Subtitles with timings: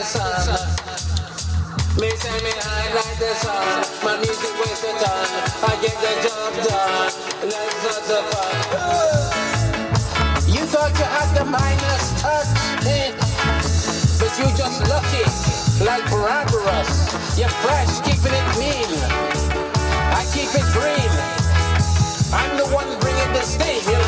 [0.00, 0.56] The sun.
[2.00, 3.84] Me say me hot like the sun.
[4.00, 5.28] My music weighs a ton.
[5.60, 7.12] I get the job done.
[7.44, 8.56] That's not the fun.
[10.48, 12.48] You thought you had the minus touch,
[12.88, 13.12] eh?
[14.16, 15.24] but you just lucky,
[15.84, 17.12] like Barabbas.
[17.36, 18.88] You're fresh, keeping it mean.
[20.16, 21.12] I keep it green.
[22.32, 23.99] I'm the one bringing the steam,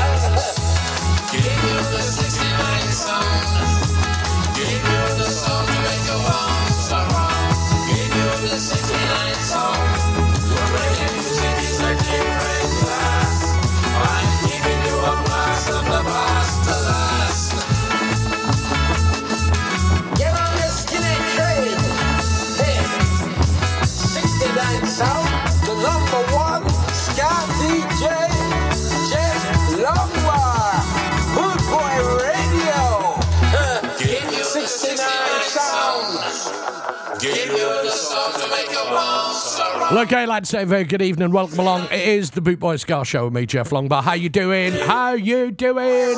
[39.92, 41.32] Okay, lads, say a very good evening.
[41.32, 41.84] Welcome along.
[41.90, 44.02] It is the Boot Boy Ska Show with me, Geoff Longbar.
[44.02, 44.72] How you doing?
[44.72, 46.16] How you doing?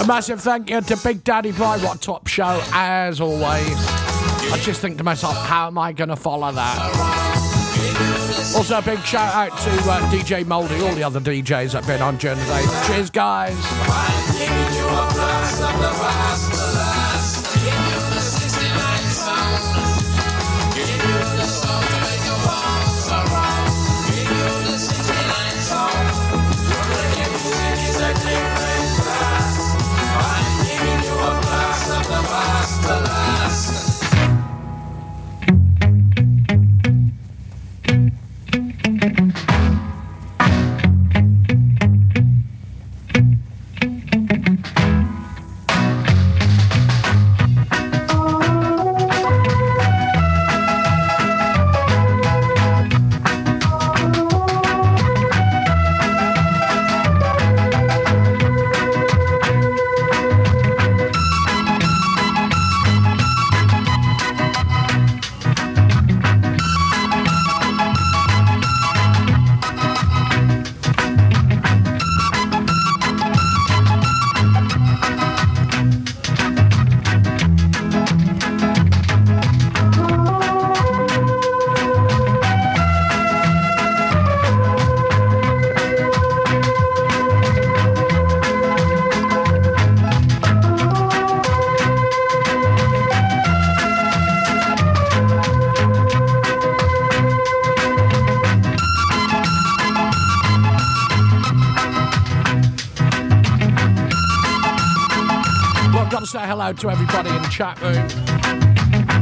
[0.00, 1.78] A massive thank you to Big Daddy Bry.
[1.78, 3.76] What a top show, as always.
[4.50, 6.78] I just think to myself, how am I going to follow that?
[8.56, 11.86] Also, a big shout out to uh, DJ Moldy, all the other DJs that have
[11.86, 12.84] been on during the.
[12.86, 13.56] Cheers, guys.
[106.68, 107.94] Hello to everybody in the chat room.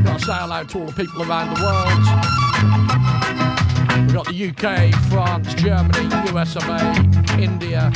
[0.02, 2.00] Got to say hello to all the people around the world.
[4.02, 6.80] We've got the UK, France, Germany, US of A,
[7.40, 7.92] India,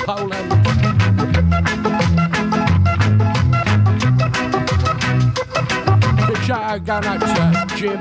[0.00, 0.50] Poland.
[6.26, 8.00] Big shout out going out to Jim,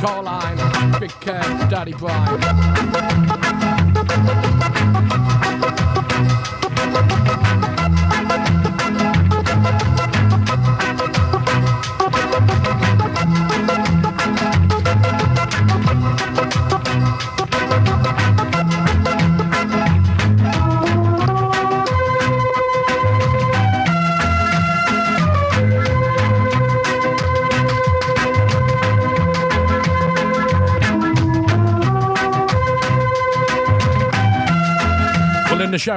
[0.00, 0.58] Carline,
[0.98, 2.38] Big Kev, Daddy Brian.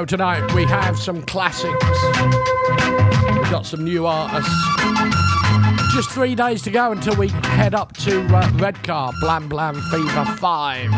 [0.01, 1.85] Show tonight, we have some classics.
[3.35, 4.51] We've got some new artists.
[5.93, 10.25] Just three days to go until we head up to uh, Redcar, Blam Blam Fever
[10.25, 10.89] 5.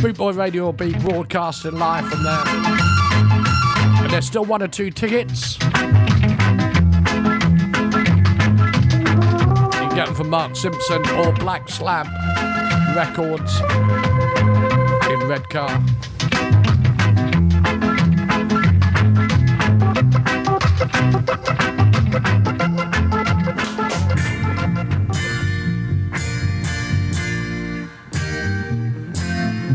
[0.00, 2.42] Bootboy Radio will be broadcasting live from there.
[4.02, 5.56] And there's still one or two tickets.
[5.62, 5.68] You
[9.78, 12.06] can get them from Mark Simpson or Black Slab
[12.94, 13.60] Records
[15.10, 15.82] in Redcar.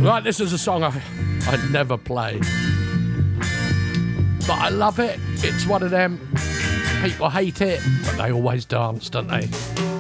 [0.04, 0.08] Mm.
[0.10, 1.02] Right, this is a song I,
[1.48, 2.38] I'd never play.
[4.40, 5.18] But I love it.
[5.36, 6.20] It's one of them.
[7.02, 9.93] People hate it, but they always dance, don't they?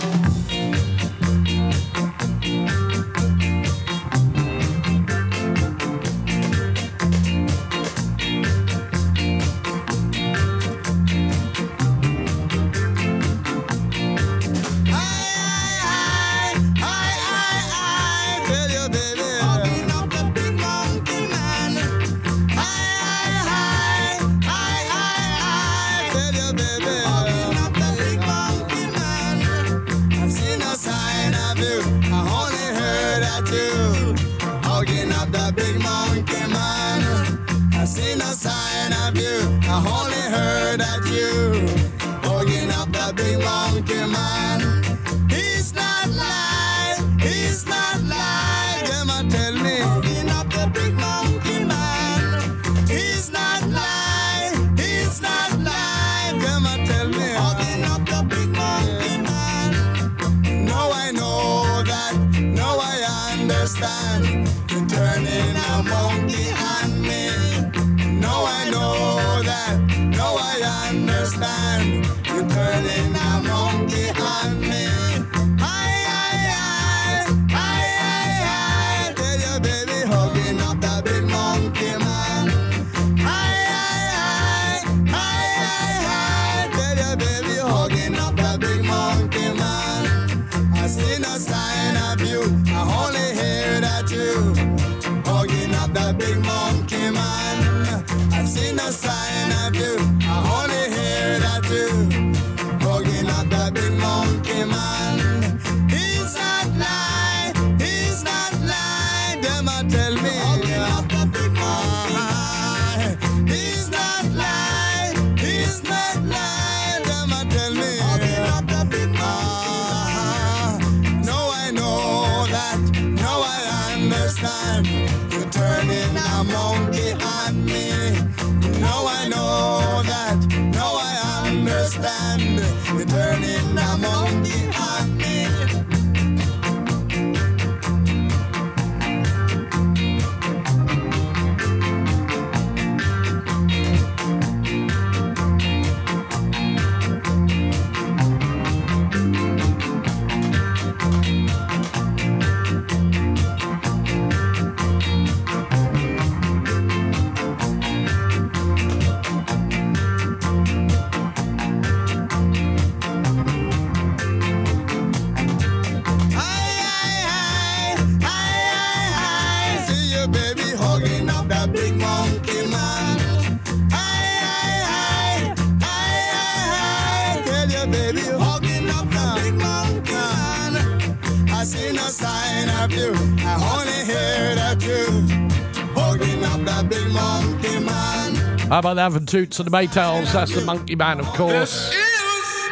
[188.73, 190.33] How about the from Toots and the Maytals?
[190.33, 191.91] That's the Monkey Man, of course.
[191.91, 192.71] This is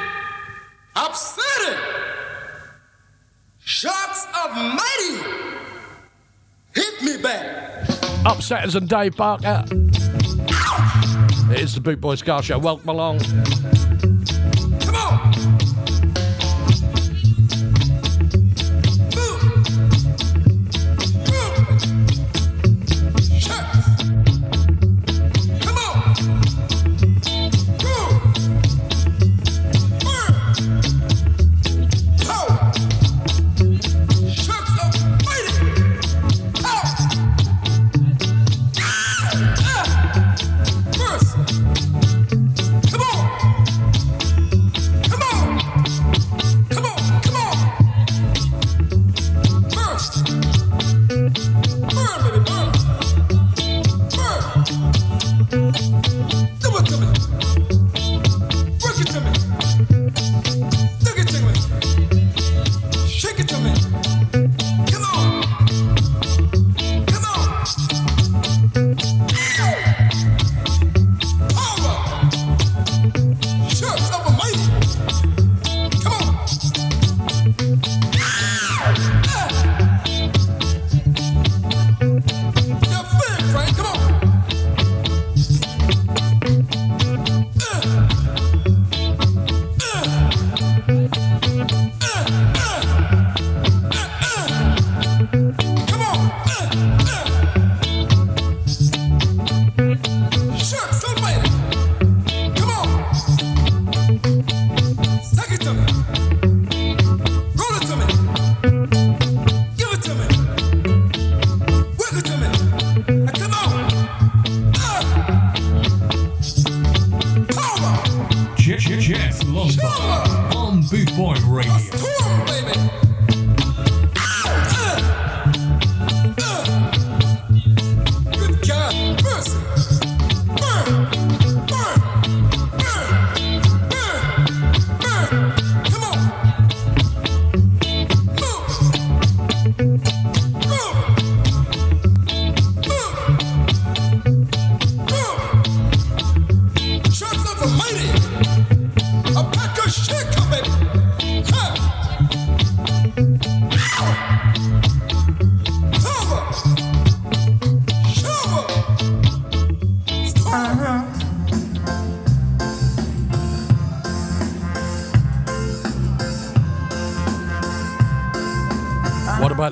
[0.95, 1.79] upsetting.
[3.59, 5.29] Shocks of mighty
[6.73, 7.85] hit me back.
[8.25, 9.63] Upsetters and Dave Barker.
[11.55, 12.57] It's the Boot Boy Ska Show.
[12.57, 13.19] Welcome along.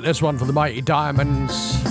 [0.02, 1.89] This one for the Mighty Diamonds.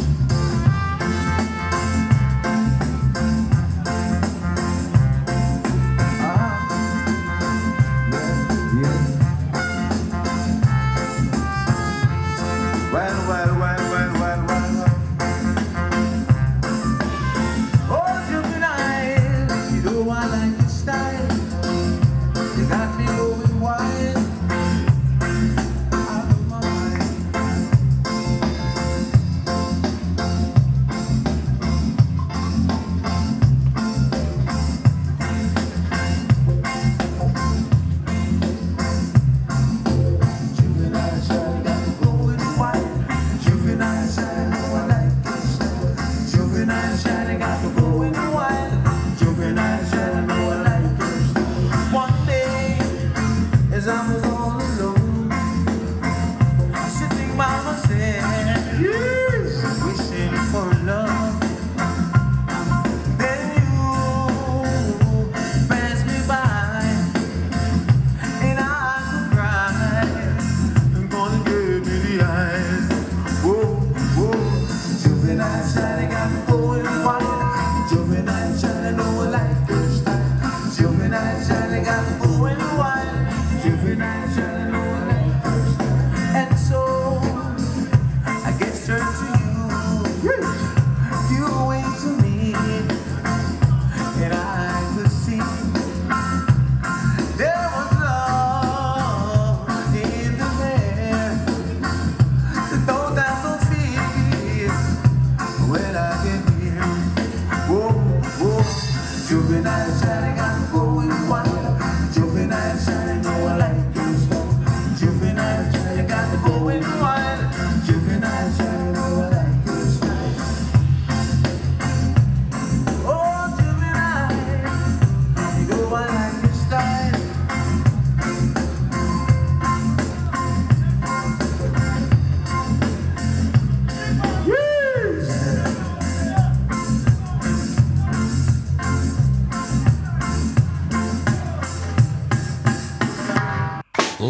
[75.82, 76.59] I got.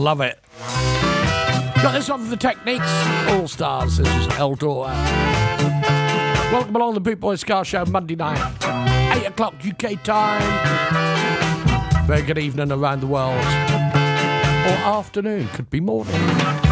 [0.10, 0.40] Love it.
[1.84, 2.92] Got this one from the Techniques
[3.28, 3.98] All Stars.
[3.98, 4.88] This is Eldor.
[6.52, 8.40] Welcome along the Boot Boy Ska Show Monday night,
[9.16, 10.42] 8 o'clock UK time.
[12.08, 13.38] Very good evening around the world.
[13.38, 16.69] Or afternoon, could be morning.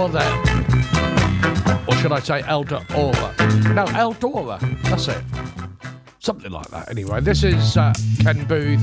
[0.00, 3.34] Or should I say Elder Aura?
[3.74, 4.58] No, Eldora.
[4.84, 5.22] That's it.
[6.20, 7.20] Something like that, anyway.
[7.20, 8.82] This is uh, Ken Boothe.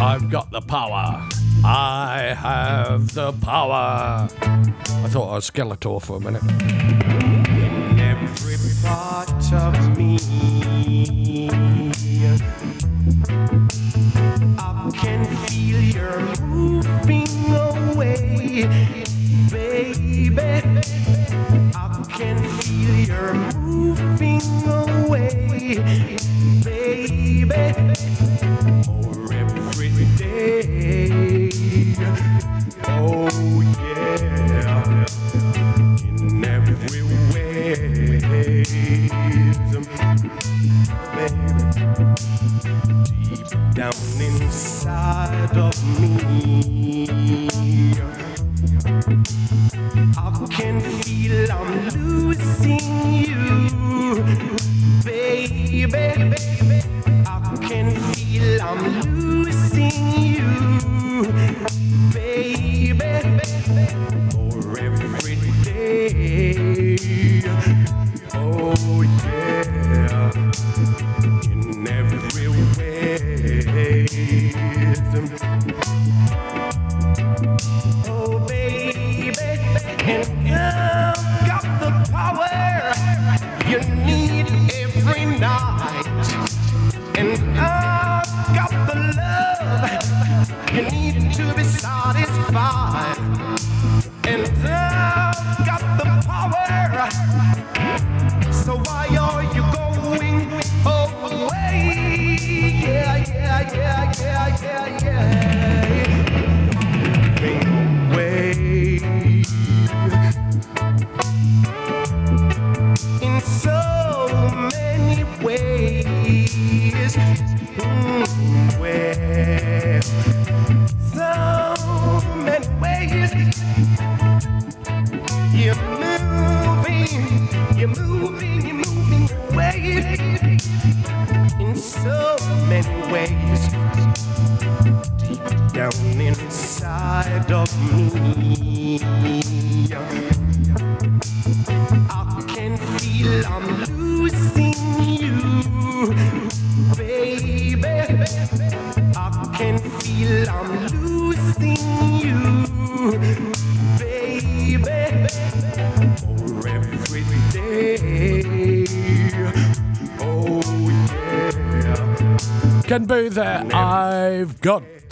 [0.00, 1.28] I've got the power.
[1.64, 4.28] I have the power.
[4.32, 6.42] I thought I was Skeletor for a minute.
[8.00, 8.56] every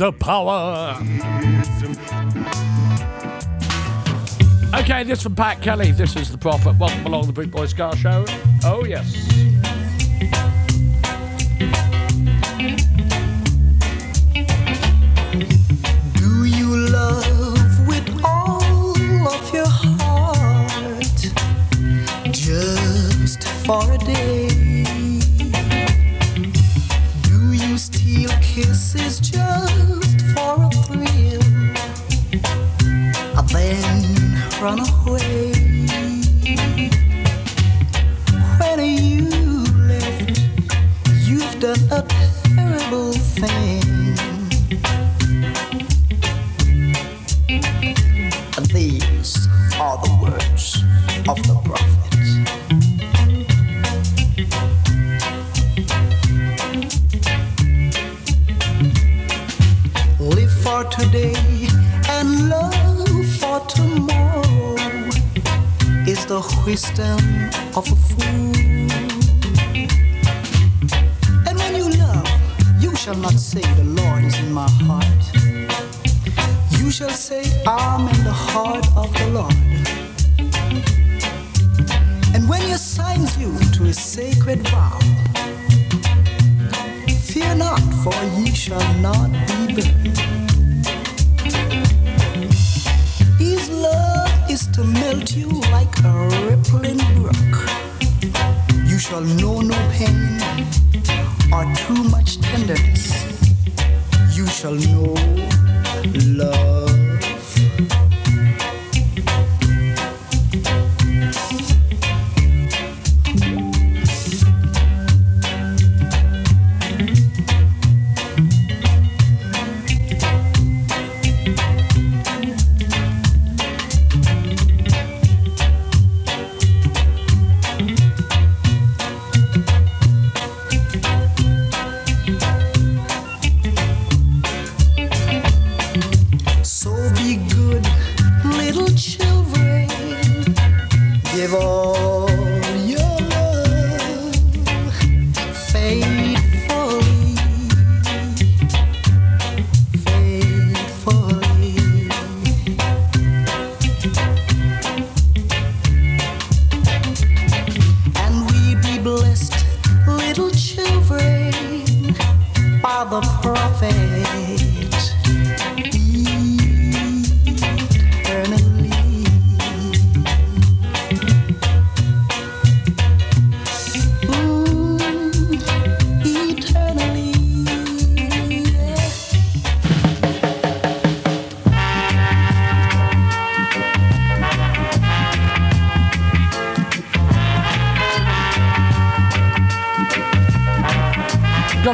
[0.01, 0.97] the power.
[4.75, 5.93] Okay, this from Pat Kelly.
[5.93, 6.75] This is the Prophet.
[6.79, 8.25] Welcome along the Boot Boy Ska Show.
[8.65, 9.50] Oh, yes.
[28.41, 31.43] kisses just for a thrill.
[33.37, 34.01] I then
[34.61, 35.53] run away.
[38.59, 39.29] When you
[39.89, 40.41] left,
[41.25, 42.03] you've done a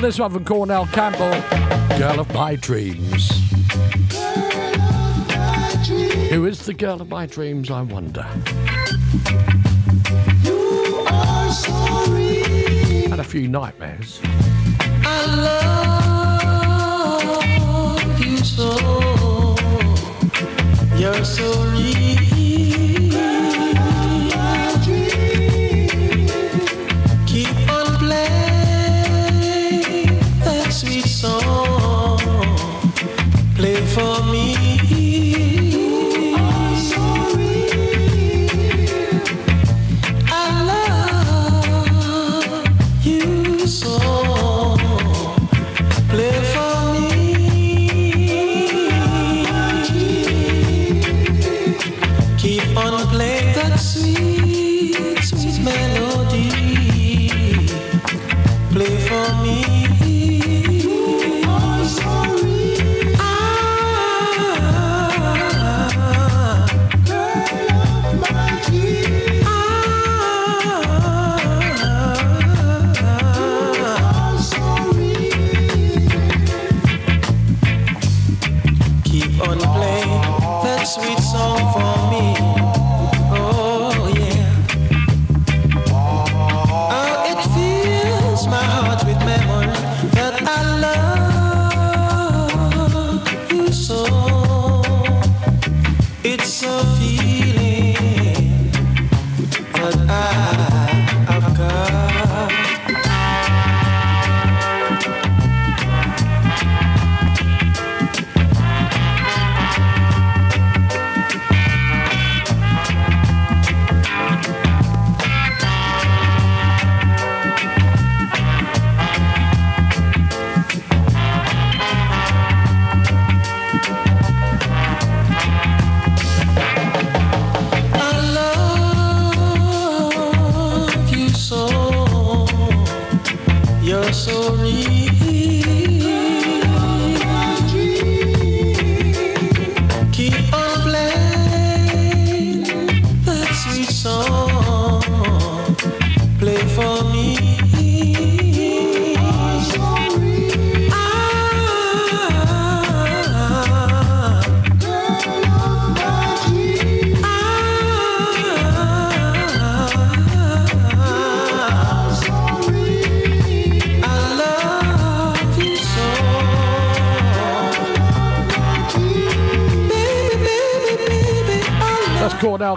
[0.06, 1.32] this one from Cornell Campbell
[1.98, 3.28] Girl of My Dreams.
[6.30, 8.22] Who is the girl of my dreams, I wonder?
[13.02, 14.20] Had a few nightmares.
[15.02, 15.26] I
[17.98, 19.56] love you so.
[20.96, 22.25] You're so real.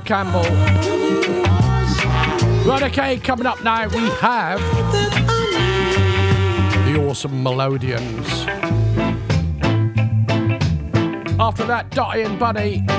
[0.10, 0.42] Campbell.
[2.66, 4.60] Right, okay, coming up now we have
[6.88, 8.28] the awesome Melodians.
[11.40, 12.99] After that, Dotty and Bunny.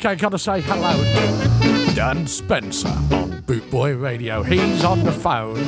[0.00, 0.96] okay, gotta say hello.
[1.94, 4.42] Dan Spencer on Bootboy Radio.
[4.42, 5.58] He's on the phone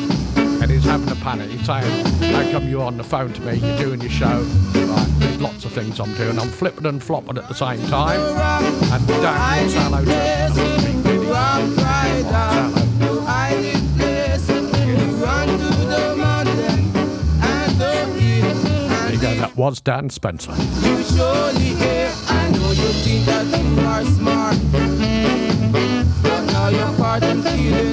[0.63, 1.51] and he's having a panic.
[1.51, 3.57] He's saying, How come you're on the phone to me?
[3.57, 4.41] You're doing your show.
[4.75, 6.39] Right, there's lots of things I'm doing.
[6.39, 8.21] I'm flipping and flopping at the same time.
[8.21, 11.03] And Dan wants hello to him.
[19.03, 20.53] There you go, that was Dan Spencer
[27.21, 27.92] garden cedar.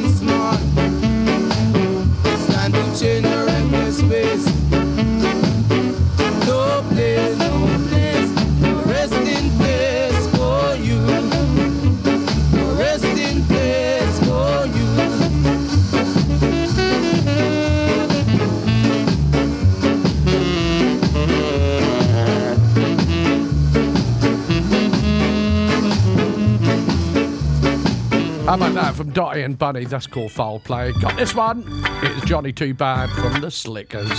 [29.00, 30.92] from Dotty and Bunny, that's called Foul Play.
[31.00, 31.64] Got this one.
[32.04, 34.10] It's Johnny Too Bad from the Slickers.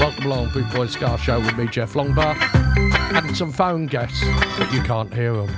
[0.00, 2.34] Welcome along, Boot Boy Ska Show with me, Geoff Longbar,
[3.14, 4.24] and some phone guests,
[4.58, 5.54] but you can't hear them.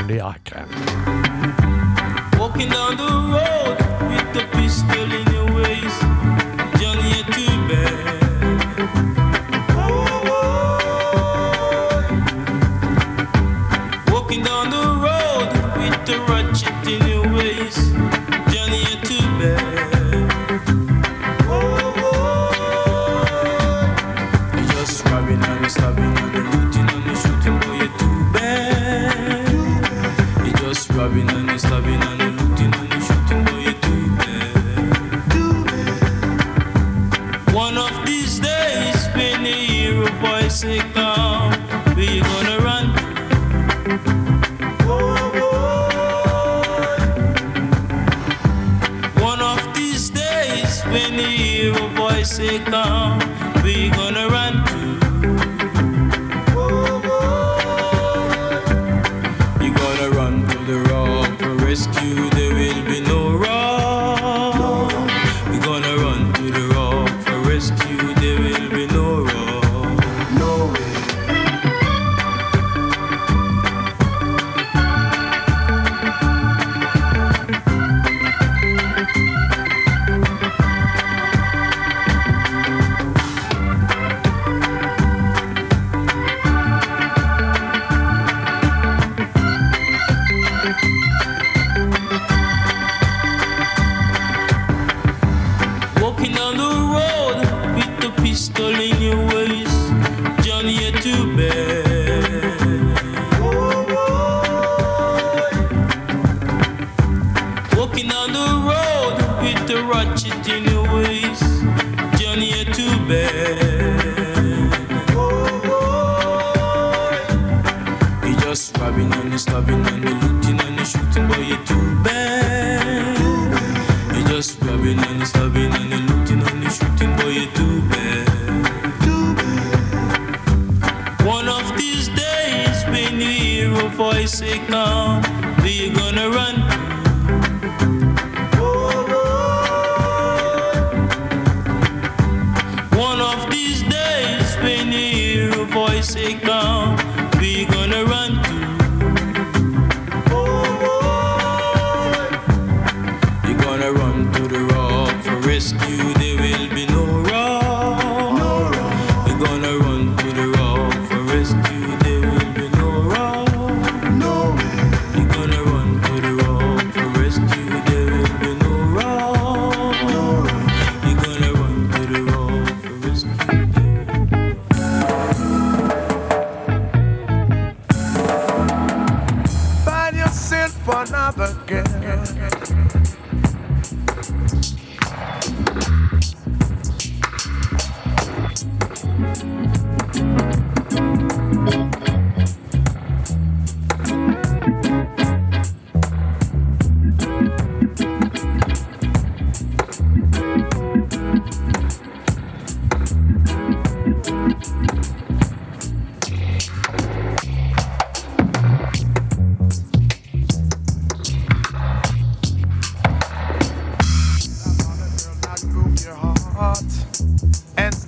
[0.00, 0.66] Only I can.
[2.38, 3.76] Walking down the road
[4.08, 5.27] with the pistol in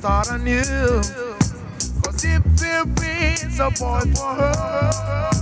[0.01, 0.63] start anew.
[2.03, 5.40] Cause if there is a boy for her.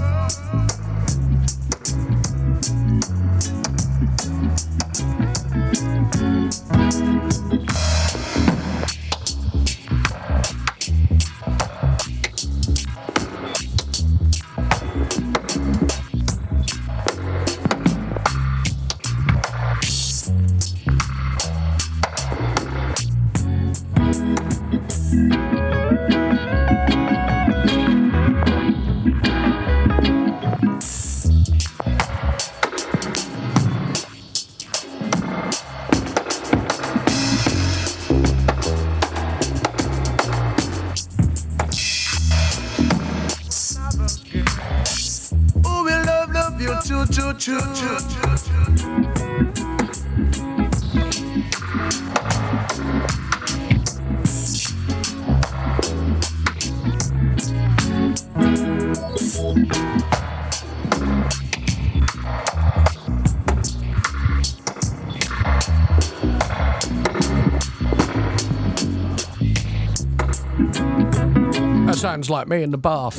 [72.19, 73.17] fans like me in the bath.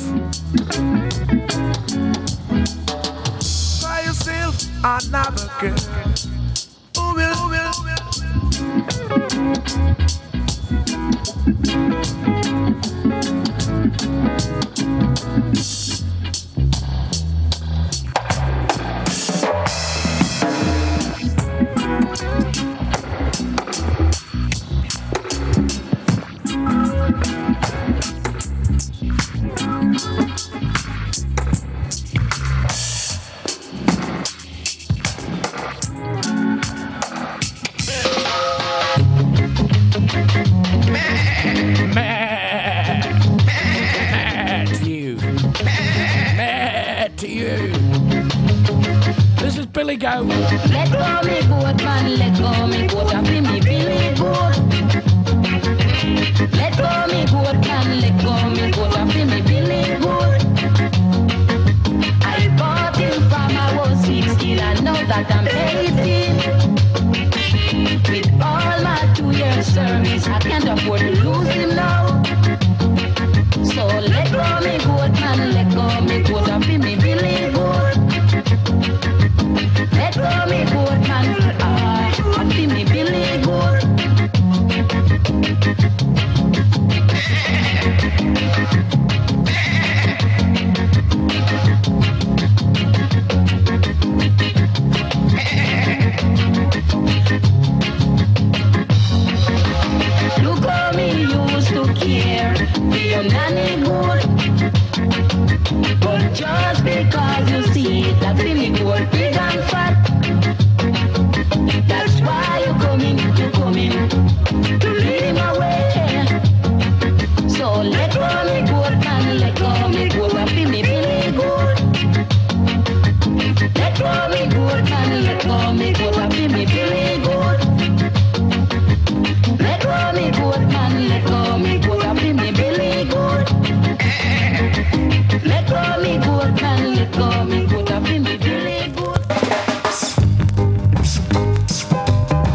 [4.04, 5.99] Yourself another girl.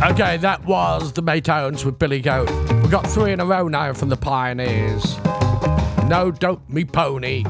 [0.05, 2.47] Okay, that was the Maytones with Billy Goat.
[2.83, 5.17] We got three in a row now from the Pioneers.
[6.07, 7.41] No, don't me pony.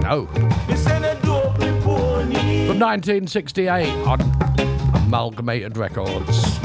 [0.00, 0.24] No.
[2.64, 4.20] From 1968 on
[4.94, 6.63] Amalgamated Records.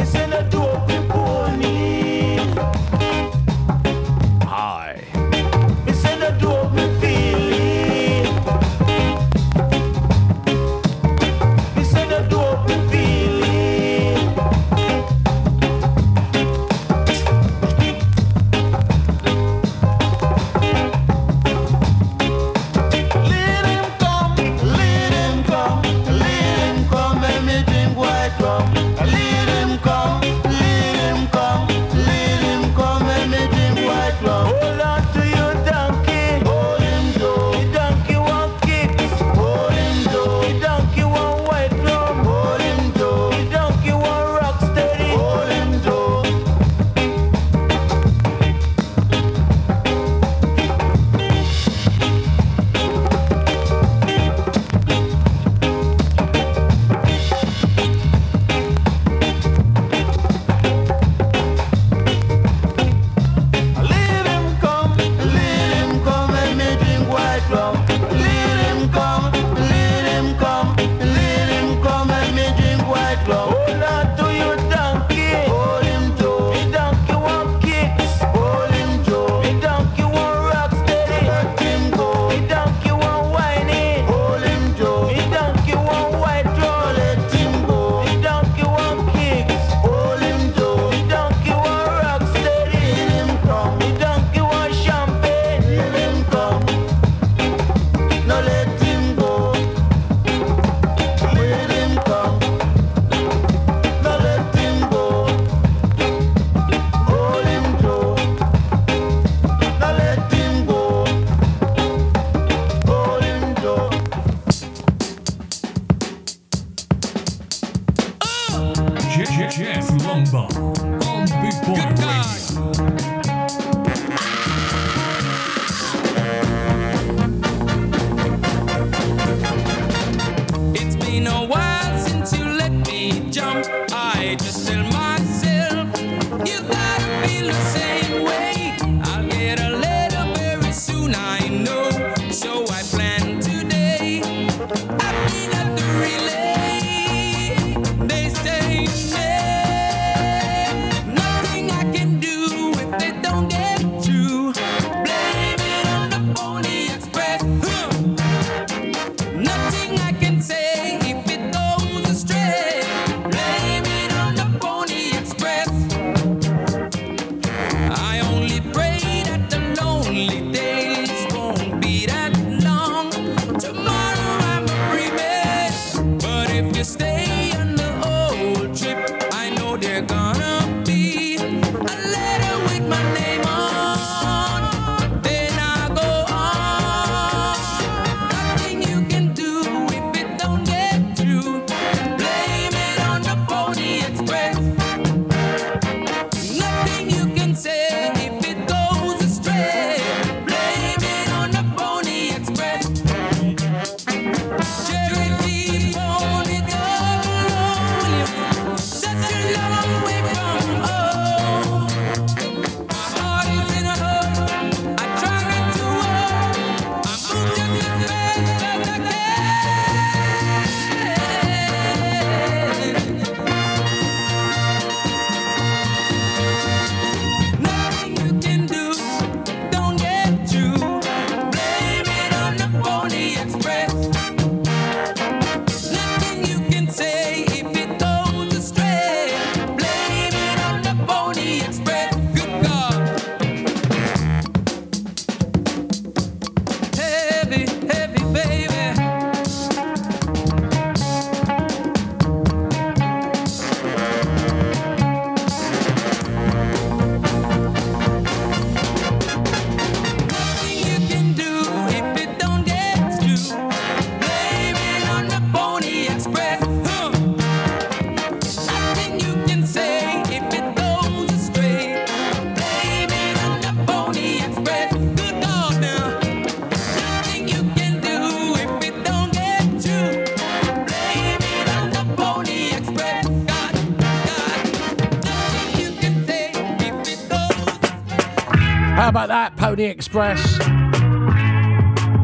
[290.00, 290.58] Express.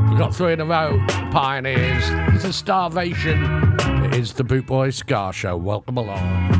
[0.09, 1.03] We've got three in a row.
[1.29, 2.05] Pioneers.
[2.33, 3.43] It's a Starvation.
[4.05, 5.57] It is the Boot Boy Ska Show.
[5.57, 6.54] Welcome along.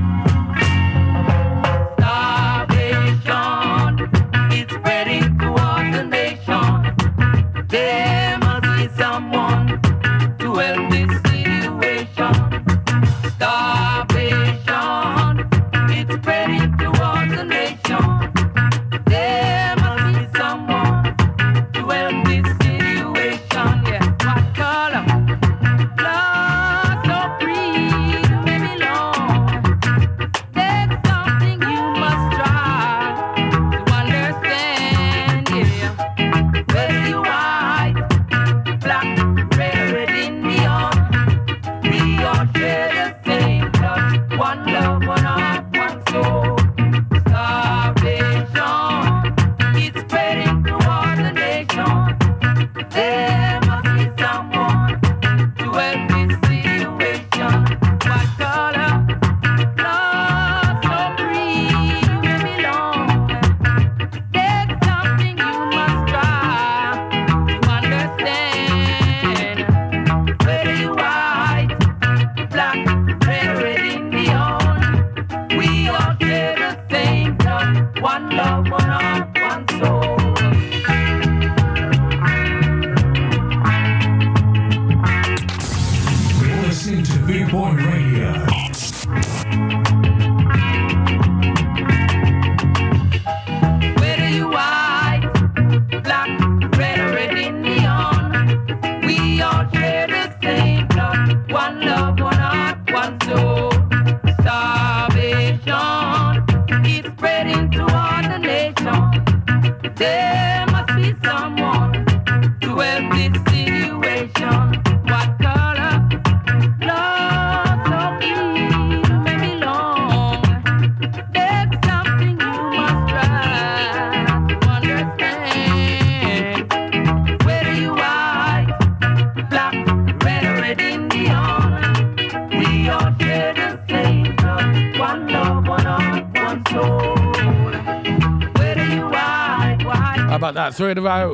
[140.50, 140.76] About that?
[140.76, 141.32] Three in a row.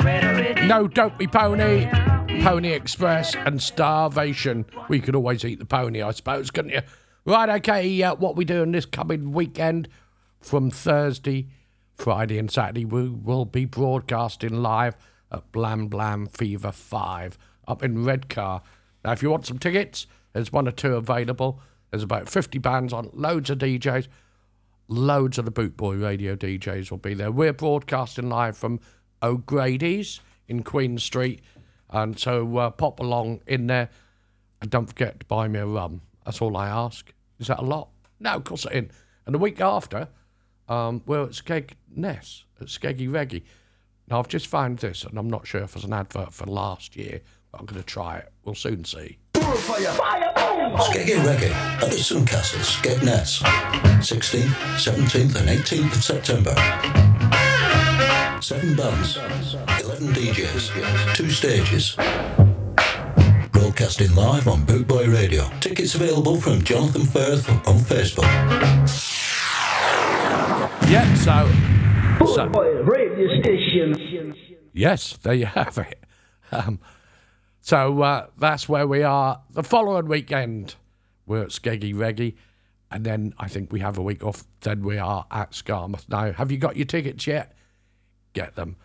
[0.65, 1.85] No Dopey Pony,
[2.41, 4.65] Pony Express, and Starvation.
[4.87, 6.81] We could always eat the pony, I suppose, couldn't you?
[7.25, 9.89] Right, okay, uh, what we doing this coming weekend
[10.39, 11.49] from Thursday,
[11.95, 12.85] Friday, and Saturday?
[12.85, 14.95] We will be broadcasting live
[15.29, 17.37] at Blam Blam Fever 5
[17.67, 18.61] up in Redcar.
[19.03, 21.59] Now, if you want some tickets, there's one or two available.
[21.89, 24.07] There's about 50 bands on, loads of DJs
[24.91, 27.31] loads of the Bootboy radio DJs will be there.
[27.31, 28.81] We're broadcasting live from
[29.23, 31.41] O'Grady's in Queen Street,
[31.89, 33.89] and so uh, pop along in there,
[34.61, 36.01] and don't forget to buy me a rum.
[36.25, 37.13] That's all I ask.
[37.39, 37.89] Is that a lot?
[38.19, 38.91] No, of course it ain't.
[39.25, 40.07] And the week after,
[40.67, 43.43] um, we're at Skeg Ness at Skeggy Reggae.
[44.09, 46.95] Now I've just found this, and I'm not sure if it's an advert for last
[46.95, 48.31] year, but I'm going to try it.
[48.43, 49.17] We'll soon see.
[49.33, 53.41] Skeggy Reggae at the Suncastle, Skegness.
[54.01, 57.50] 16th, 17th, and 18th of September.
[58.41, 61.95] Seven bands, 11 DJs, two stages.
[63.51, 65.47] Broadcasting live on Bootboy Radio.
[65.59, 68.23] Tickets available from Jonathan Firth on Facebook.
[70.89, 71.47] Yeah, so.
[72.25, 74.35] so radio station.
[74.73, 76.03] Yes, there you have it.
[76.51, 76.79] Um,
[77.61, 79.39] so uh, that's where we are.
[79.51, 80.73] The following weekend,
[81.27, 82.33] we're at Skeggy Reggae,
[82.89, 84.45] and then I think we have a week off.
[84.61, 86.09] Then we are at Skamouth.
[86.09, 87.55] Now, have you got your tickets yet?
[88.33, 88.75] Get them.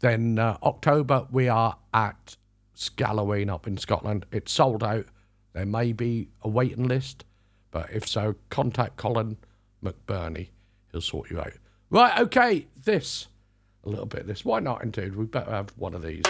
[0.00, 2.36] Then uh, October, we are at
[2.76, 4.26] Skalloween up in Scotland.
[4.30, 5.06] It's sold out.
[5.52, 7.24] There may be a waiting list,
[7.70, 9.36] but if so, contact Colin
[9.82, 10.50] McBurney.
[10.92, 11.52] He'll sort you out.
[11.90, 13.28] Right, okay, this.
[13.84, 14.44] A little bit of this.
[14.44, 15.16] Why not, indeed?
[15.16, 16.24] We better have one of these.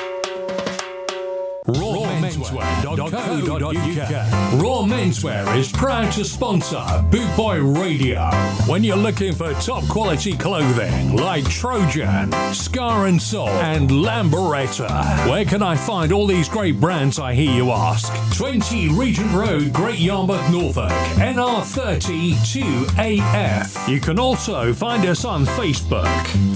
[1.68, 4.62] rawmenswear.co.uk.
[4.62, 6.76] Raw Menswear is proud to sponsor
[7.10, 8.24] Bootboy Radio.
[8.70, 15.44] When you're looking for top quality clothing like Trojan, Ska and Soul, and Lambretta, where
[15.44, 17.18] can I find all these great brands?
[17.18, 18.10] I hear you ask.
[18.36, 23.88] 20 Regent Road, Great Yarmouth, Norfolk, NR30 2AF.
[23.88, 26.06] You can also find us on Facebook,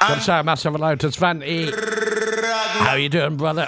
[0.00, 1.72] Got to say a massive hello to Svanty.
[2.84, 3.66] How you doing, brother?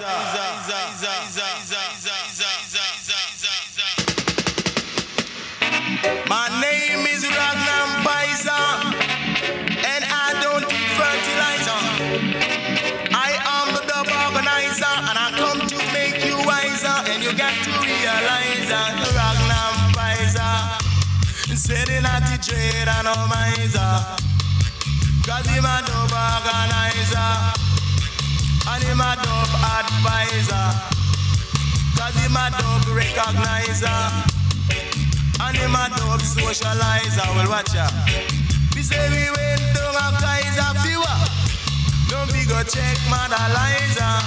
[22.99, 23.15] And
[25.25, 27.31] cause him a dub organizer,
[28.67, 30.67] and him a dub advisor,
[31.95, 34.35] cause him a dub recognizer.
[35.41, 37.87] And him a dope socializer, well watch ya.
[38.75, 41.17] We say we went down a Kaiser viewer.
[42.09, 44.19] Don't be go check Mother Liza.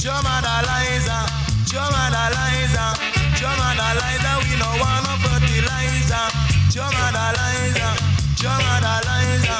[0.00, 1.28] Joe Mother Liza,
[1.68, 2.86] Joe Mother Liza,
[3.36, 6.51] Joe Mother Liza, we no want no fertilizer.
[6.74, 7.90] Mother Liza,
[8.40, 9.56] Mother Liza,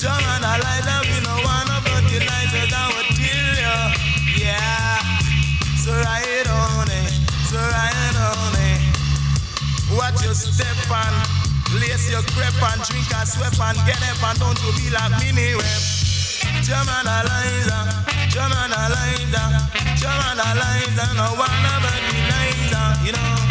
[0.00, 2.64] Mother Liza, we no want no fertilizer.
[2.72, 3.92] That would kill ya,
[4.32, 4.96] yeah.
[5.76, 7.12] So ride on it,
[7.52, 8.80] so ride on it.
[9.92, 11.16] Watch your step and
[11.76, 15.12] lace your crepe and drink and sweat and get up and don't you be like
[15.20, 15.82] mini web.
[16.64, 17.92] German Eliza,
[18.32, 19.68] German Eliza,
[20.00, 21.60] German Eliza, no one
[22.08, 23.43] denies her, you know.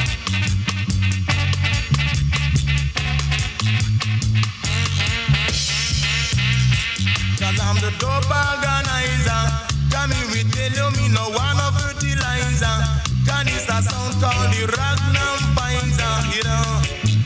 [7.83, 9.43] The dope organizer.
[9.91, 12.79] Come here, we tell you me no one of fertilizer.
[13.27, 16.79] Cause it's a sound called the Ragnar Pfizer, you know.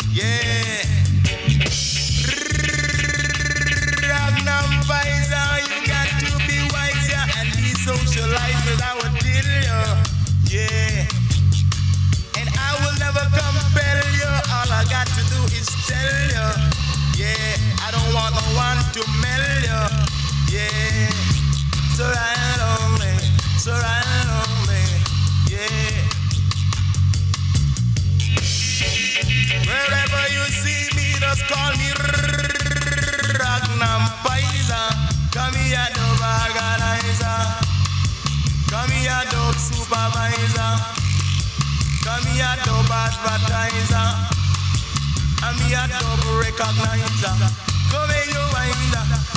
[0.09, 0.81] Yeah.
[4.01, 9.81] Ragnar Pfizer, you got to be wiser and be socialized would tell you.
[10.49, 11.05] Yeah.
[12.33, 14.31] And I will never compel you.
[14.57, 16.49] All I got to do is tell you.
[17.13, 17.85] Yeah.
[17.85, 20.26] I don't want no one to mell you.
[20.57, 21.09] Yeah.
[21.93, 23.13] So right on me.
[23.59, 23.73] So.
[25.51, 26.09] Yeah.
[29.67, 31.93] Wherever you see me, just call me.
[35.31, 35.87] Come here,
[36.25, 37.39] organizer.
[38.71, 40.73] Come here, dub supervisor.
[42.03, 44.09] Come here, dub advertiser.
[45.43, 47.35] I'm here, dub recognizer.
[47.91, 49.36] Come here, you winder.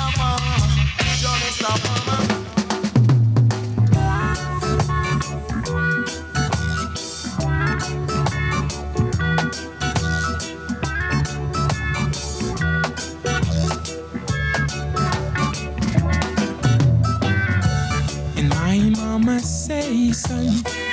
[19.31, 20.47] mama say, son,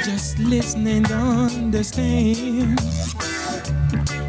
[0.04, 2.78] just listen and understand.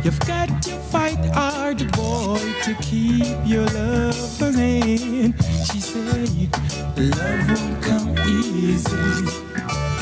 [0.04, 5.36] You've got to fight hard, boy, to keep your love hand.
[5.66, 6.30] She said,
[6.98, 9.28] love won't come easy.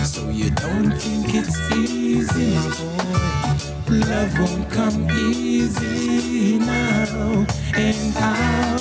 [0.05, 3.97] So you don't think it's easy, boy.
[4.08, 7.45] Love won't come easy now.
[7.76, 8.78] And how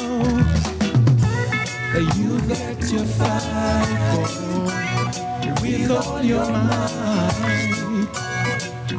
[2.14, 4.85] you got to fight for
[5.62, 8.08] with all your might.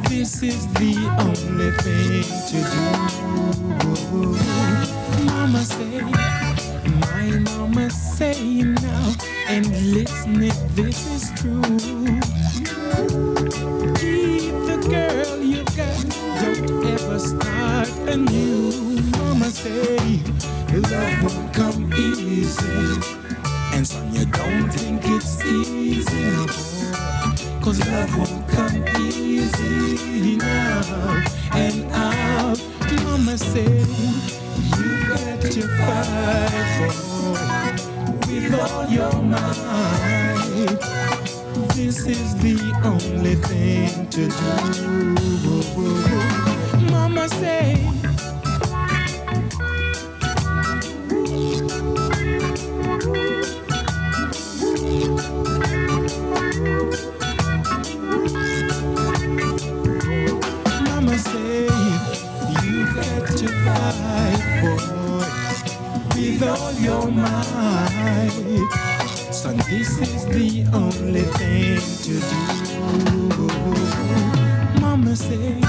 [0.08, 2.84] This is the only thing to do.
[5.24, 6.00] Mama say,
[7.00, 9.14] my mama say now,
[9.48, 11.62] and listen if this is true.
[13.96, 16.04] Keep the girl you got,
[16.40, 19.00] don't ever start anew.
[19.18, 20.20] Mama say,
[20.72, 23.17] love won't come easy.
[23.78, 26.34] And son, you don't think it's easy.
[27.62, 31.22] Cause love won't come easy now.
[31.52, 32.58] And out,
[33.04, 33.86] mama said,
[34.74, 37.36] you got to fight for
[38.26, 40.78] with all your might.
[41.76, 45.14] This is the only thing to do.
[46.90, 47.76] Mama say,
[62.98, 64.84] got to fight, boy,
[66.14, 68.68] with all your might.
[69.32, 72.40] Son, this is the only thing to do.
[74.80, 75.60] Mama say,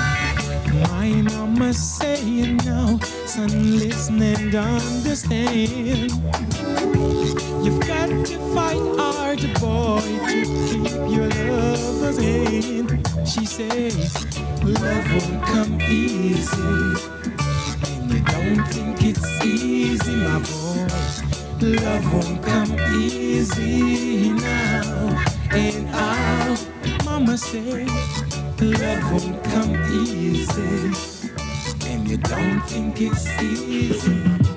[0.84, 1.22] my
[1.60, 6.10] mama say now, son, listen and understand.
[7.66, 10.00] You've got to fight hard, boy,
[10.30, 13.06] to keep your lover's hand.
[13.28, 14.26] She says,
[14.64, 16.62] love won't come easy.
[17.92, 20.88] And you don't think it's easy, my boy.
[21.60, 25.26] Love won't come easy now.
[25.52, 26.58] And our
[27.04, 27.86] mama say,
[28.62, 29.76] love won't come
[30.08, 31.19] easy.
[32.10, 34.49] You don't think it's easy.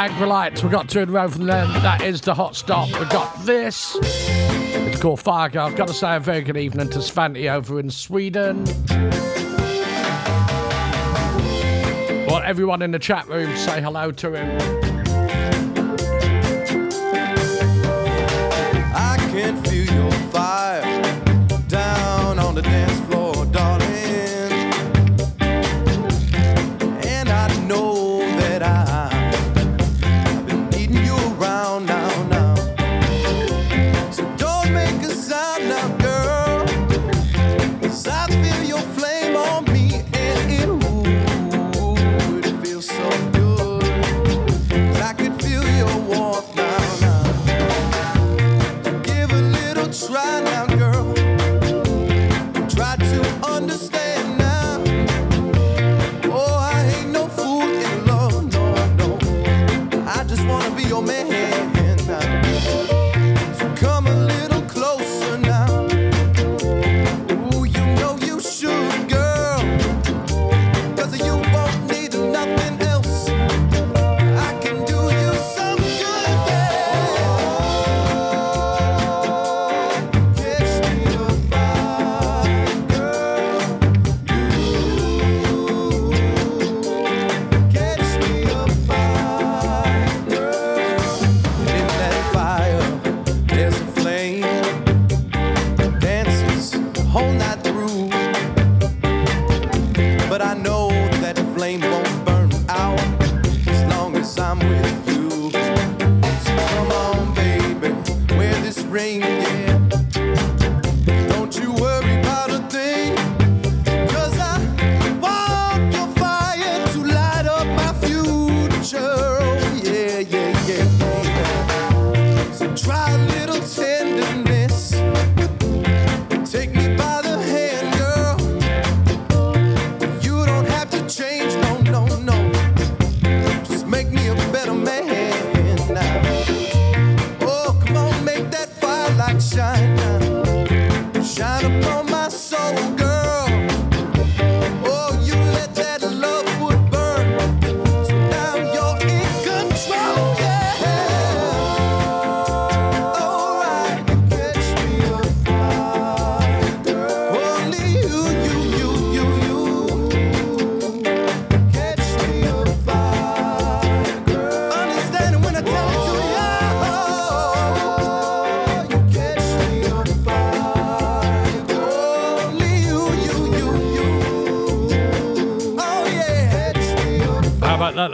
[0.00, 0.62] Aggrolites.
[0.62, 1.70] We've got two in a row from them.
[1.82, 2.88] That is the hot stop.
[2.98, 3.98] We've got this.
[4.00, 5.62] It's called Fargo.
[5.62, 8.64] I've got to say a very good evening to Svanti over in Sweden.
[12.26, 14.56] Well, everyone in the chat room say hello to him.
[18.94, 20.59] I can feel your fire.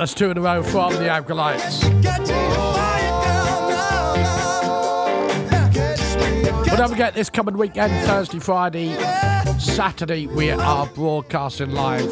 [0.06, 1.82] That's two in a row from the Aggrolites.
[6.64, 8.94] But don't forget this coming weekend, Thursday, Friday,
[9.58, 12.08] Saturday, we are broadcasting live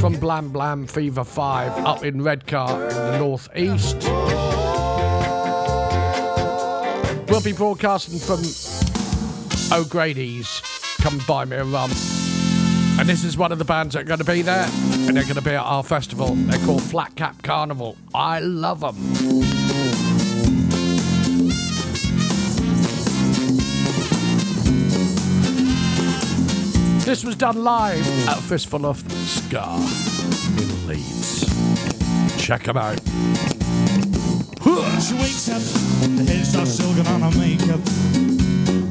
[0.00, 3.98] from Blam Blam Fever 5 up in Redcar in the northeast.
[7.30, 8.40] We'll be broadcasting from
[9.72, 10.60] O'Grady's.
[11.02, 11.92] Come buy me a rum.
[13.06, 14.68] And this is one of the bands that are going to be there,
[15.06, 16.34] and they're going to be at our festival.
[16.34, 17.96] They're called Flat Cap Carnival.
[18.12, 18.96] I love them.
[27.04, 29.76] This was done live at Fistful of Ska
[30.60, 31.44] in Leeds.
[32.44, 32.98] Check them out.
[35.00, 35.62] She wakes up,
[36.16, 37.78] the head starts silking on her makeup,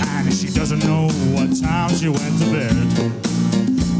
[0.08, 3.25] and she doesn't know what time she went to bed.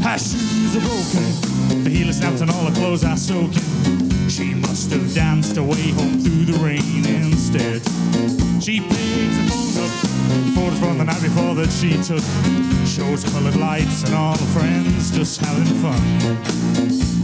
[0.06, 4.28] Her shoes are broken, the heel is snapped, and all her clothes are soaking.
[4.28, 7.82] She must have danced away home through the rain instead.
[8.62, 9.90] She picks the phone up,
[10.54, 12.22] photos from the night before that she took.
[12.86, 15.98] Shows colored lights and all her friends just having fun.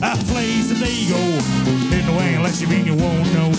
[0.03, 1.23] A place that they go,
[1.87, 3.53] hidden away unless you mean you won't know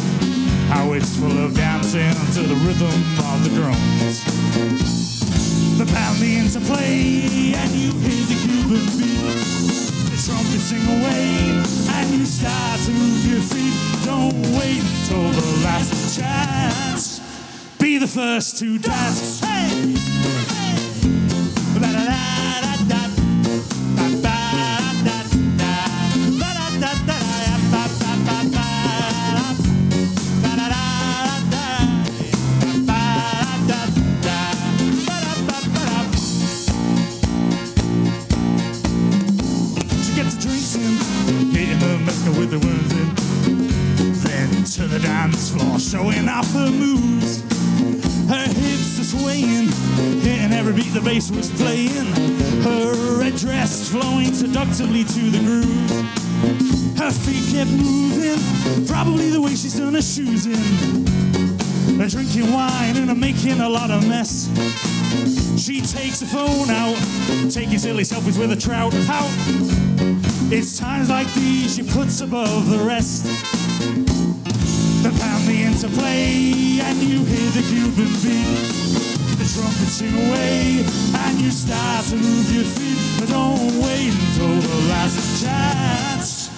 [0.68, 2.92] how it's full of dancing to the rhythm
[3.32, 3.93] of the drums.
[5.94, 9.14] The band begins to play, and you hear the Cuban beat.
[10.10, 11.62] The trumpets sing away,
[11.94, 14.04] and you start to move your feet.
[14.04, 17.20] Don't wait till the last chance.
[17.78, 19.53] Be the first to dance.
[42.44, 43.10] With the worms in.
[44.24, 47.42] Then to the dance floor, showing off her moves.
[48.28, 49.70] Her hips are swaying,
[50.22, 52.08] hitting every beat the bass was playing.
[52.64, 55.92] Her red dress flowing seductively to the groove.
[56.98, 58.40] Her feet kept moving,
[58.88, 61.06] probably the way she's done her shoes in.
[61.98, 64.50] They're drinking wine and are making a lot of mess.
[65.58, 66.98] She takes the phone out,
[67.52, 69.83] taking silly selfies with a trout pout.
[70.56, 73.26] It's times like these she puts above the rest.
[75.02, 78.62] The band begins to play, and you hear the Cuban beat.
[79.40, 80.86] The trumpets sing away,
[81.26, 83.20] and you start to move your feet.
[83.20, 86.52] But don't wait until the last chance.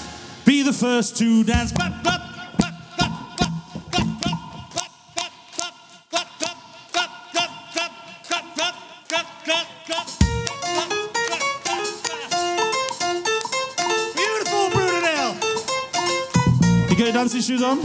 [0.43, 1.72] Be the first to dance.
[17.56, 17.80] Shoes on?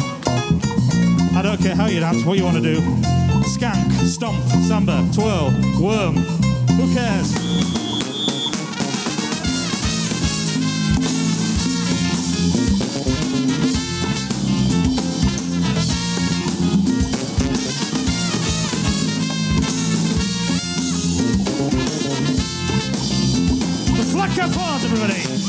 [1.37, 2.81] I don't care how you dance, what you want to do.
[3.43, 6.17] Skank, stomp, samba, twirl, worm.
[6.77, 7.39] Who cares?
[24.37, 25.40] Cap part, everybody.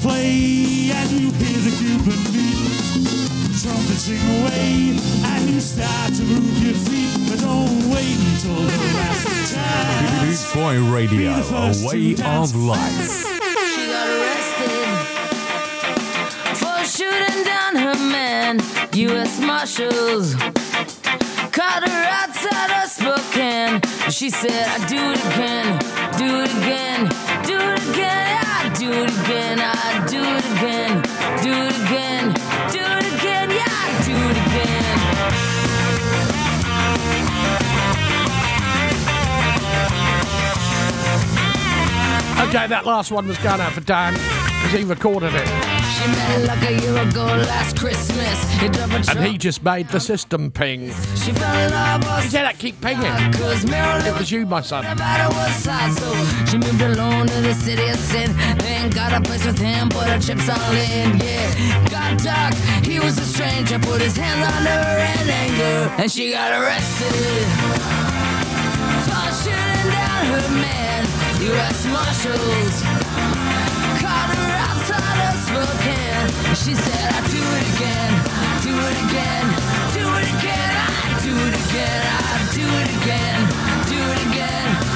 [0.00, 2.58] Play, and you hear the Cuban beat.
[3.62, 7.10] Trumpets sing away, and you start to move your feet.
[7.28, 10.52] But don't wait until the last chance.
[10.52, 13.10] Boot Boy Radio, Be the first a way of life.
[13.74, 14.88] She got arrested
[16.56, 18.60] for shooting down her man.
[18.94, 19.40] U.S.
[19.40, 20.34] Marshals
[21.52, 23.80] caught her outside of Spokane.
[24.10, 25.78] She said, I do it again,
[26.16, 27.08] do it again,
[27.44, 31.02] do it again, I do it again, I do it again,
[31.42, 32.32] do it again,
[32.72, 34.98] do it again, yeah, I do it again.
[42.48, 45.77] Okay, that last one was going out for Dan because he recorded it.
[45.98, 48.36] She met like a year ago last Christmas.
[48.60, 50.90] He drove a And he just made the system ping.
[51.16, 53.12] She fell in love with You say that keep pinging.
[53.12, 54.84] It was you, my son.
[54.84, 55.90] no matter what side.
[56.48, 58.32] She moved alone to the city of sin.
[58.58, 61.18] Then got a place with him, put her chips all in.
[61.18, 62.54] Yeah, got dark.
[62.84, 67.12] He was a stranger, put his hands on her in anger, and she got arrested
[69.06, 71.04] for shooting down her man.
[71.42, 71.86] U.S.
[71.86, 73.47] Marshals
[76.58, 78.12] She said, I do it again,
[78.66, 79.46] do it again,
[79.94, 83.38] do it again, I do it again, I do it again,
[83.86, 84.87] do it again,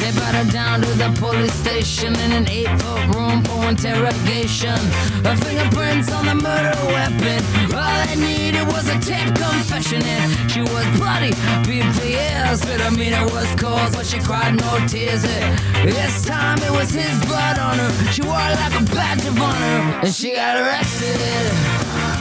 [0.00, 4.78] They brought her down to the police station in an eight-foot room for interrogation.
[5.24, 7.42] Her fingerprints on the murder weapon.
[7.74, 11.32] All they needed was a tape confession, and she was bloody.
[11.66, 15.22] BPS, but I mean it was cause, but she cried no tears.
[15.22, 17.90] This time it was his blood on her.
[18.12, 21.50] She wore it like a badge of honor, and she got arrested
[21.98, 22.16] oh,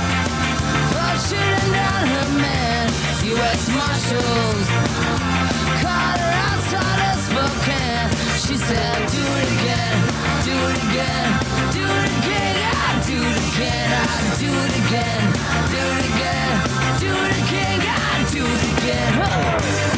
[0.91, 2.89] for shooting down her man.
[3.25, 3.69] U.S.
[3.69, 5.34] Marshals
[8.47, 9.97] She said, Do it again,
[10.45, 11.39] do it again,
[11.73, 15.33] do it again, I do it again, I do it again,
[15.73, 16.53] do it again,
[16.99, 19.13] do it again, I do it again.
[19.15, 19.94] Huh.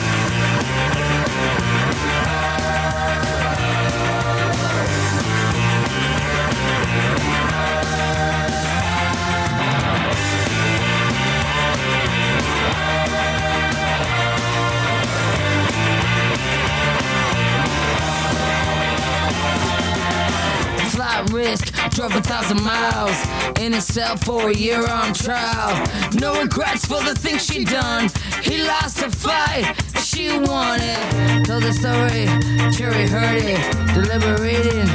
[21.18, 23.18] Flight risk, drove a thousand miles
[23.60, 25.84] in a cell for a year on trial.
[26.14, 28.10] No regrets for the things she done.
[28.44, 31.46] He lost a fight, she won it.
[31.46, 32.28] Told the story,
[32.72, 33.60] jury heard it,
[33.96, 34.88] deliberating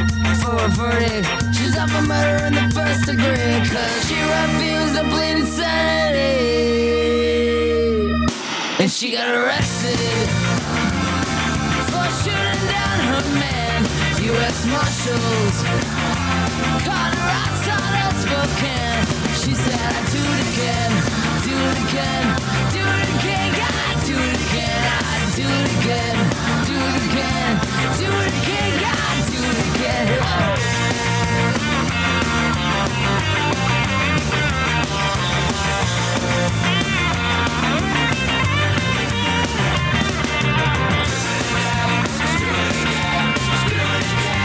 [0.42, 1.26] for a verdict.
[1.56, 6.22] She's up for murder in the first degree, cause she refused to plead insanity.
[8.78, 9.98] And she got arrested
[11.90, 13.62] for shooting down her man.
[14.22, 14.66] U.S.
[14.66, 16.01] Marshals
[16.86, 19.04] caught her outside of Spokane.
[19.42, 20.90] She said, I do it again,
[21.46, 22.24] do it again,
[22.72, 25.04] do it again, God, do it again, I
[25.36, 26.16] do it again,
[26.68, 27.52] do it again,
[27.98, 30.10] do it again, God, do it again.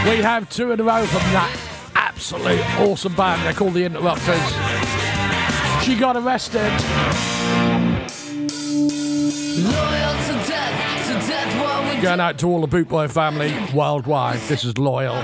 [0.08, 1.67] We have two in a row from that
[2.18, 3.44] absolute awesome band.
[3.44, 4.42] They're called the Interrupters.
[5.84, 6.58] She got arrested.
[9.62, 14.40] Loyal to death, to death, what we Going out to all the Bootboy family worldwide.
[14.48, 15.14] This is Loyal.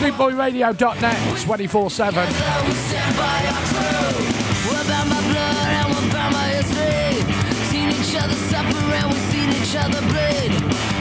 [0.00, 2.26] BootboyRadio.net 24 7.
[2.26, 2.32] we
[2.74, 4.20] stand by our crew.
[4.68, 7.24] What about my blood and what about my history?
[7.70, 10.52] Seen each other suffer and we've seen each other bleed.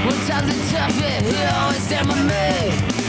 [0.06, 3.09] When times are tough, yeah, he always stand by me.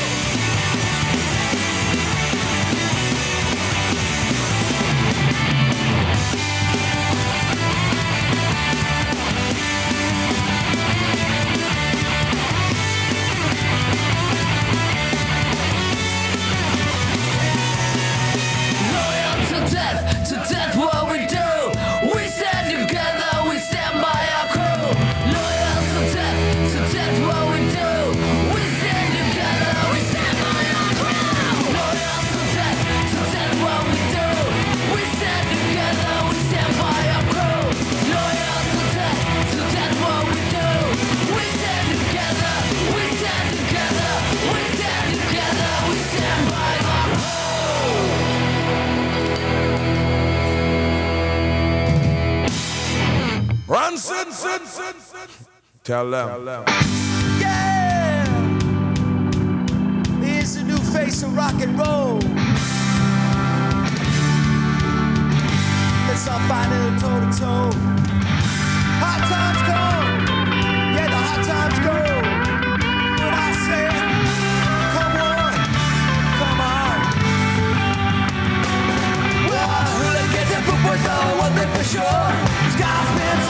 [53.91, 54.95] Ranson,
[55.83, 56.45] tell them.
[57.41, 58.25] Yeah!
[60.21, 62.19] Here's the new face of rock and roll.
[66.07, 67.71] Let's all find it toe to toe.
[69.03, 70.07] Hard times come.
[70.95, 71.95] Yeah, the hard times go.
[73.19, 73.91] When I say,
[74.95, 75.51] come on,
[76.39, 76.95] come on.
[79.49, 79.67] Well,
[79.99, 82.27] hooligans and footboys know one thing for sure.
[82.71, 83.40] Sky's been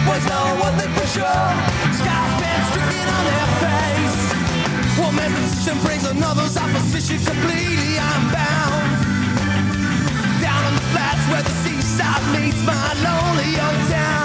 [0.00, 1.46] footboys know thing for sure.
[1.92, 4.98] Sky's been stricken on their face.
[4.98, 7.98] One man's position brings another's opposition completely.
[7.98, 8.90] I'm bound.
[10.40, 14.19] Down on the flats where the seaside meets my lonely old town.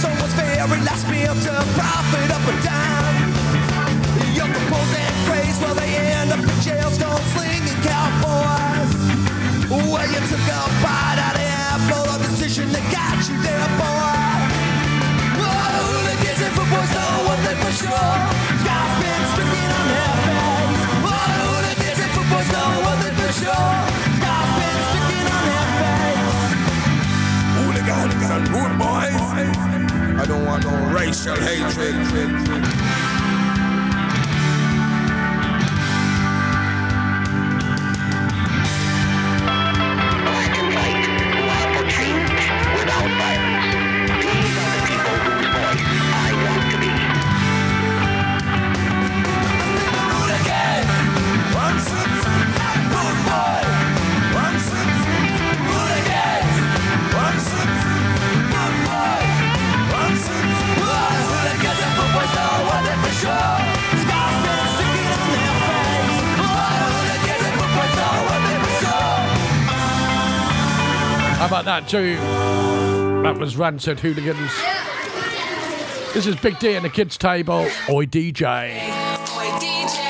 [0.00, 0.56] Someone's very
[0.88, 3.16] last meal to profit up a dime.
[4.32, 8.90] Young compose and craze while they end up in jail, stone slinging cowboys.
[9.68, 14.40] Well, you took a bite out of apple, a decision that got you there, boy.
[15.36, 18.29] Oh, the hooligans and footboys know one thing for sure.
[31.26, 33.09] Racial hatred.
[71.92, 74.52] That was Rancid Hooligans.
[76.14, 77.66] This is Big D and the kids' table.
[77.88, 78.74] Oi DJ.
[79.26, 80.09] Boy DJ,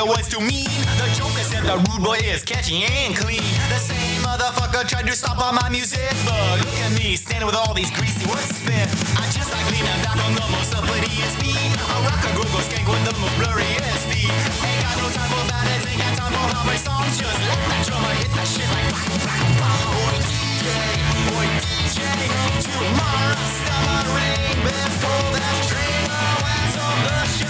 [0.00, 0.64] that was too mean.
[0.96, 3.44] The joker said the rude boy is catchy and clean.
[3.68, 7.54] The same motherfucker tried to stop all my music, but look at me standing with
[7.54, 8.88] all these greasy words to.
[9.20, 11.76] I just like lean and down on the most uppitiest beat.
[11.84, 14.32] A rock a go-go skank with the most blurriest feet.
[14.64, 17.20] Ain't got no time for ballads, ain't got time for my songs.
[17.20, 19.84] Just let that drummer hit that shit like bang, bang, bang.
[20.00, 20.68] Boy DJ,
[21.28, 22.00] boy DJ,
[22.72, 23.36] tomorrow
[23.84, 24.56] my rain.
[24.64, 26.08] Best pull that string,
[26.88, 27.49] on the shelf,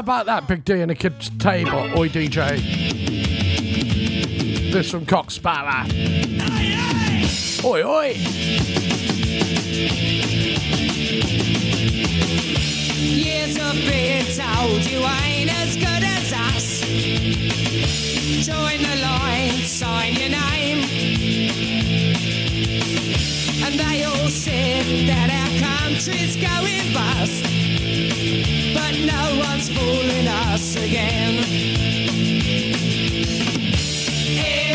[0.00, 1.78] About that, Big D in the Kid's Table?
[1.94, 2.56] Oi, DJ.
[4.72, 5.84] This from Cock Sparrer.
[7.62, 8.14] Oi, oi.
[12.96, 16.80] Years of being told you ain't as good as us.
[18.46, 20.78] Join the line, sign your name.
[23.62, 27.59] And they all said that our country's going bust
[28.90, 31.44] that no one's fooling us again.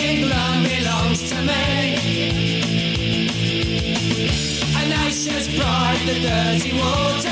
[0.09, 1.95] England belongs to me.
[4.75, 7.24] A nation's pride, the dirty water.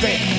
[0.00, 0.37] 对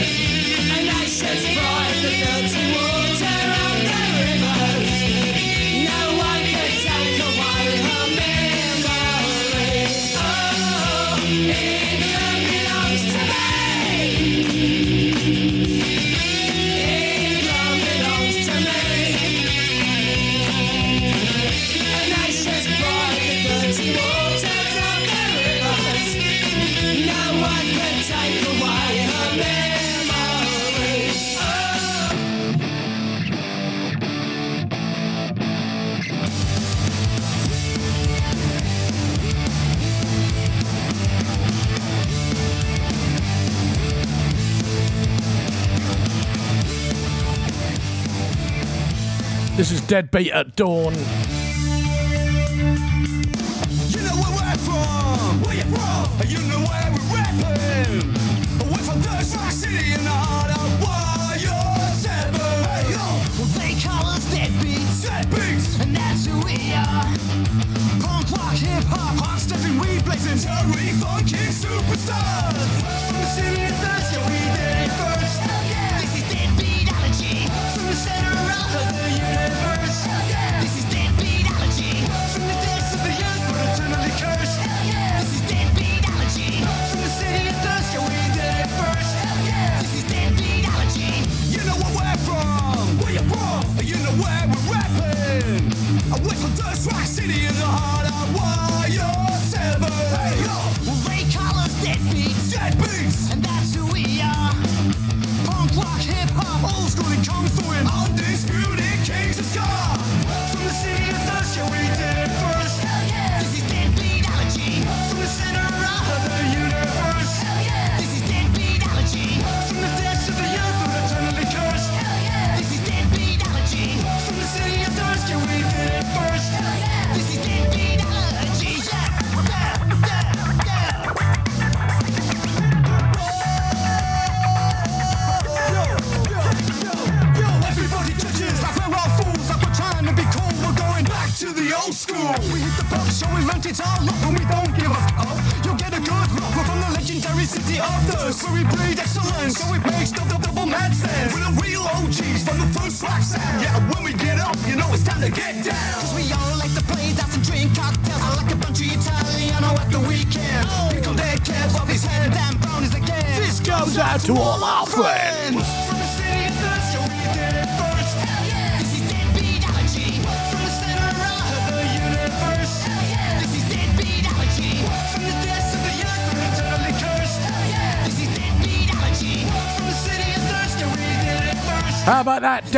[49.90, 50.94] Deadbeat at Dawn.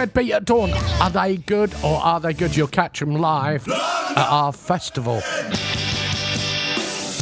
[0.01, 0.13] That?
[0.13, 0.71] Deadbeat at Dawn.
[1.01, 2.55] Are they good or are they good?
[2.55, 5.21] You'll catch them live at our festival.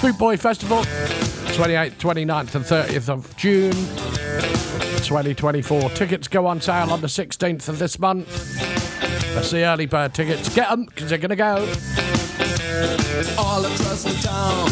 [0.02, 3.74] Boot Boy Festival, 28th, 29th, and 30th of June
[5.04, 5.90] 2024.
[5.90, 8.28] Tickets go on sale on the 16th of this month.
[9.36, 10.54] That's the early bird tickets.
[10.56, 11.56] Get them because they're going to go.
[13.38, 14.70] All across the town,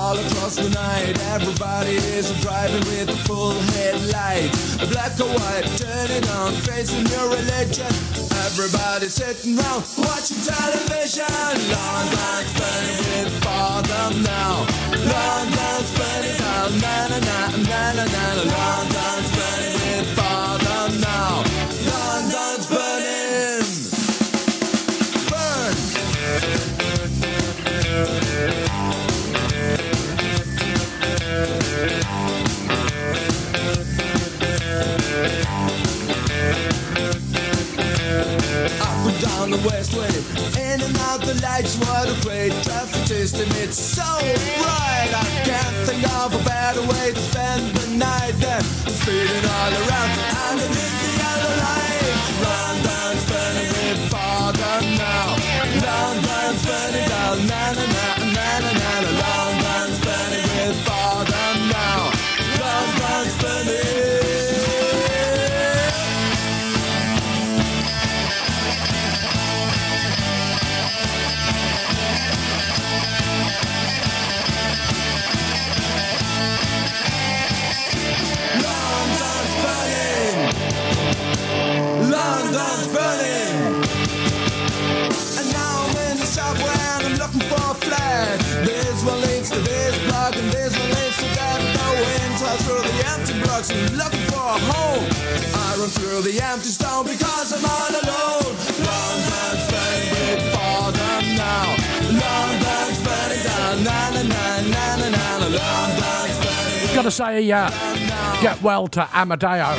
[0.00, 4.50] all across the night, everybody is driving with a full headlight.
[4.88, 7.92] Black or white, turning on, facing your religion.
[8.48, 11.52] Everybody sitting round, watching television.
[11.76, 13.32] Long lines burning with
[13.90, 14.54] them now.
[15.12, 18.84] Long lines burning down, na na na na na na.
[18.84, 18.89] na.
[39.50, 40.06] The west way,
[40.62, 43.48] in and out the lights, what a great traffic system.
[43.56, 48.62] It's so bright, I can't think of a better way to spend the night than
[48.62, 50.19] speeding all around
[107.02, 107.10] burning.
[107.10, 107.70] Gotta say, uh,
[108.42, 109.74] get well to Amadeo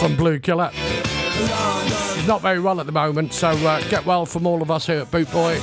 [0.00, 0.70] from Blue Killer.
[0.72, 4.86] He's not very well at the moment, so uh, get well from all of us
[4.86, 5.58] here at Boot Boy.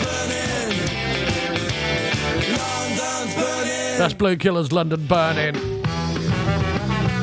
[3.98, 5.56] That's Blue Killer's London Burning.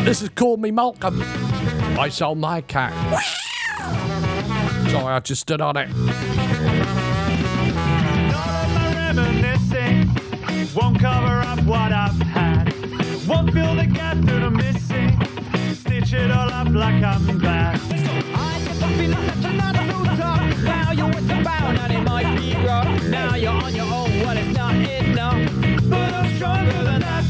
[0.05, 1.23] This is Call Me Malcolm.
[1.98, 2.93] I sold my cat.
[4.90, 6.45] Sorry, I just stood on it.
[11.07, 12.65] Cover up what I've had.
[13.28, 15.11] Won't fill the gap that I'm missing.
[15.81, 17.81] Stitch it all up like I'm back.
[18.45, 18.59] I
[18.99, 20.62] feeling that you're not so tough.
[20.65, 23.03] Now you're with the bound and it might be rough.
[23.05, 25.41] Now you're on your own, well it's not enough.
[25.91, 27.24] But I'm stronger than that.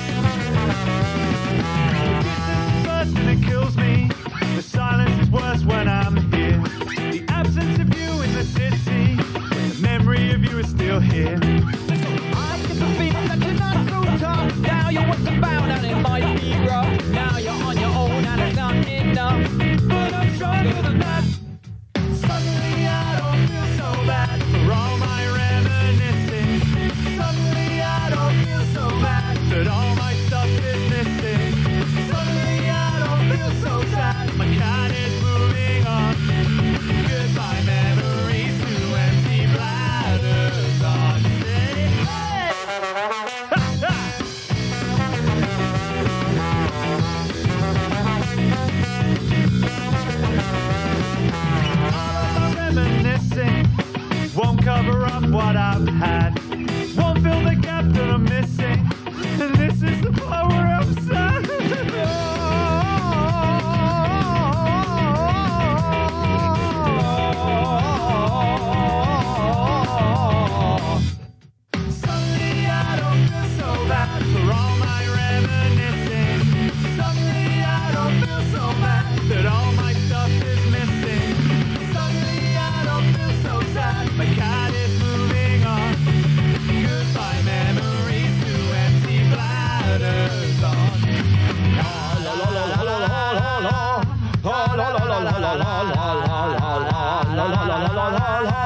[0.00, 0.29] First
[10.90, 11.59] of you is here.
[54.62, 56.39] cover up what I've had.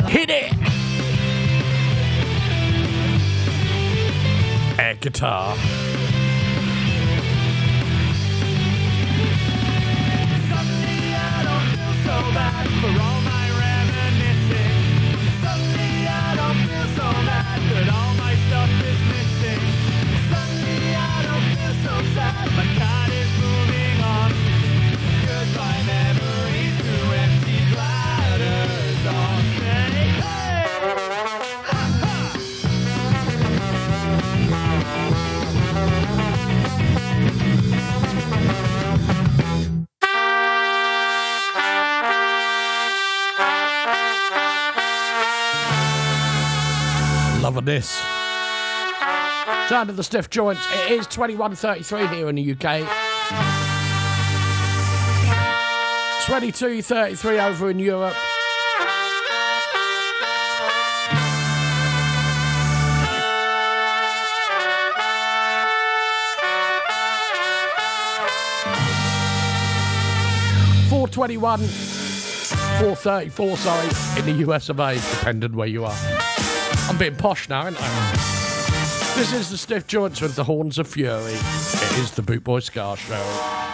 [0.07, 0.53] Hit it!
[4.79, 5.74] At guitar.
[47.55, 47.89] Loving this.
[49.69, 50.67] Sound of the stiff joints.
[50.73, 52.81] It is 21.33 here in the UK.
[56.25, 58.13] 22.33 over in Europe.
[70.89, 73.55] Four twenty-one, four thirty-four.
[73.55, 76.14] Sorry, in the US of A, depending where you are.
[76.87, 78.11] I'm being posh now, aren't I?
[79.15, 81.33] This is the Stiff Joints with the Horns of Fury.
[81.33, 83.64] It is the Bootboy Scar Show.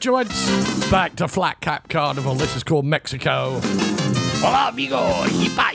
[0.00, 2.34] Joints, back to Flat Cap Carnival.
[2.34, 3.60] This is called Mexico.
[4.40, 4.98] Hola, amigo.
[5.24, 5.73] Yipa.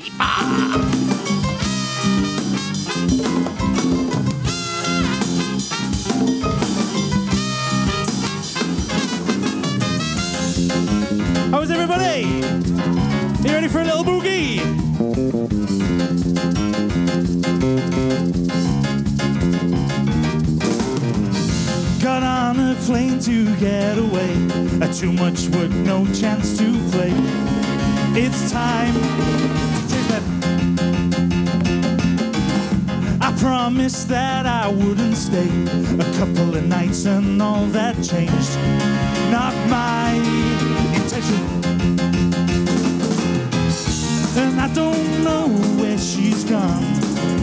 [37.00, 38.58] Nights and all that changed.
[39.32, 40.14] Not my
[40.96, 41.44] intention.
[44.38, 45.48] And I don't know
[45.82, 46.84] where she's gone.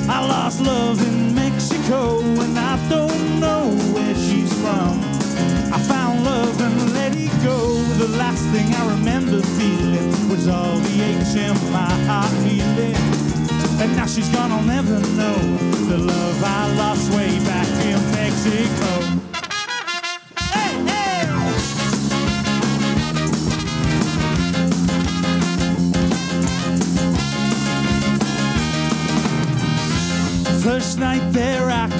[0.08, 5.00] I lost love in Mexico, and I don't know where she's from.
[5.72, 7.58] I found love and let it go.
[7.98, 12.96] The last thing I remember feeling was all the aches in my heart feeling.
[13.80, 14.45] And now she's gone,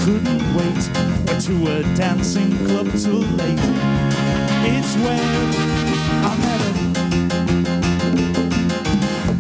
[0.07, 0.83] couldn't wait.
[1.47, 3.59] To a dancing club till late.
[4.65, 5.43] It's where
[6.23, 6.61] I met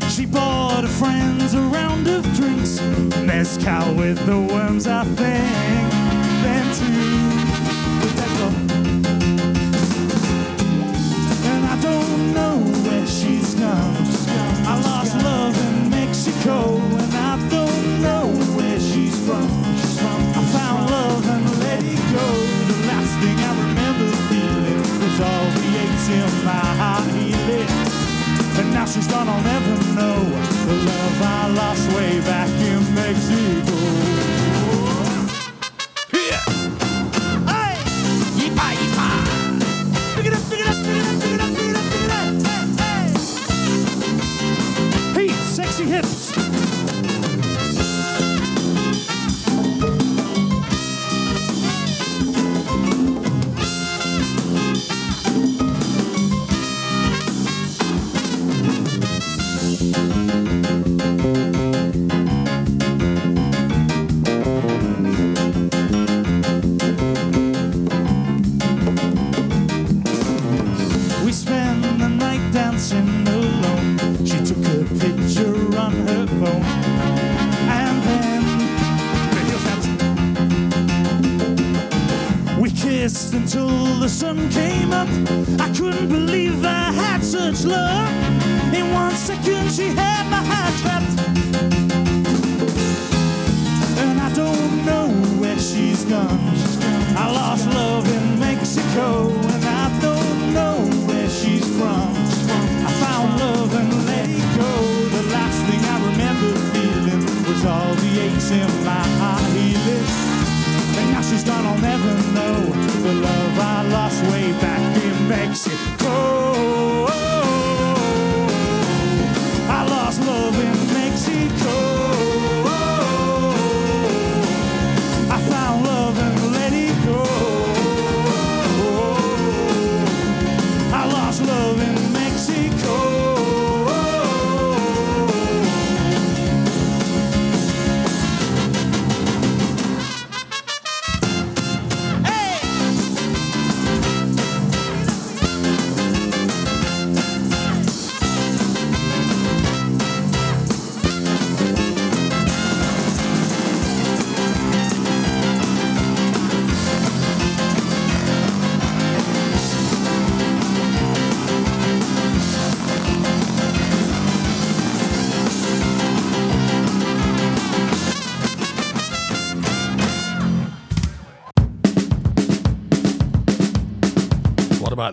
[0.01, 0.11] her.
[0.11, 2.81] She bought her friends a round of drinks.
[3.23, 5.56] Mezcal with the worms, I think.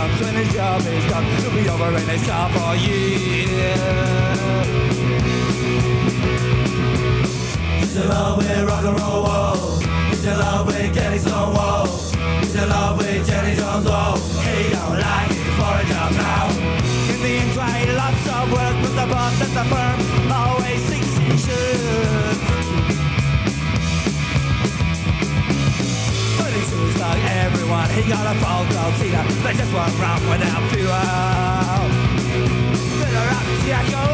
[0.00, 3.50] comes, when his job is done, he'll be over in a shop for years.
[7.80, 9.22] He's in love with rock and roll.
[9.26, 9.78] Whoa.
[10.08, 11.86] He's in love with Kenny Stonewall.
[12.40, 13.86] He's in love with Jenny Jones.
[13.88, 14.16] Oh,
[14.46, 16.46] he don't like it for a job now.
[17.12, 19.98] In the inside, lots of work, but the boss at the firm
[20.32, 20.99] always thinks
[27.70, 30.90] But he got a full glow Tina They just won't run without fuel.
[32.98, 34.04] Fill up, Jacko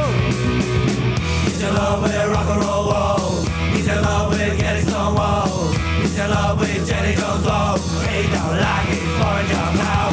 [1.49, 5.73] He's in love with rock and roll wall He's in love with getting stonewall
[6.03, 7.79] He's in love with Jenny Jones wall
[8.13, 10.13] He don't like his foreign job now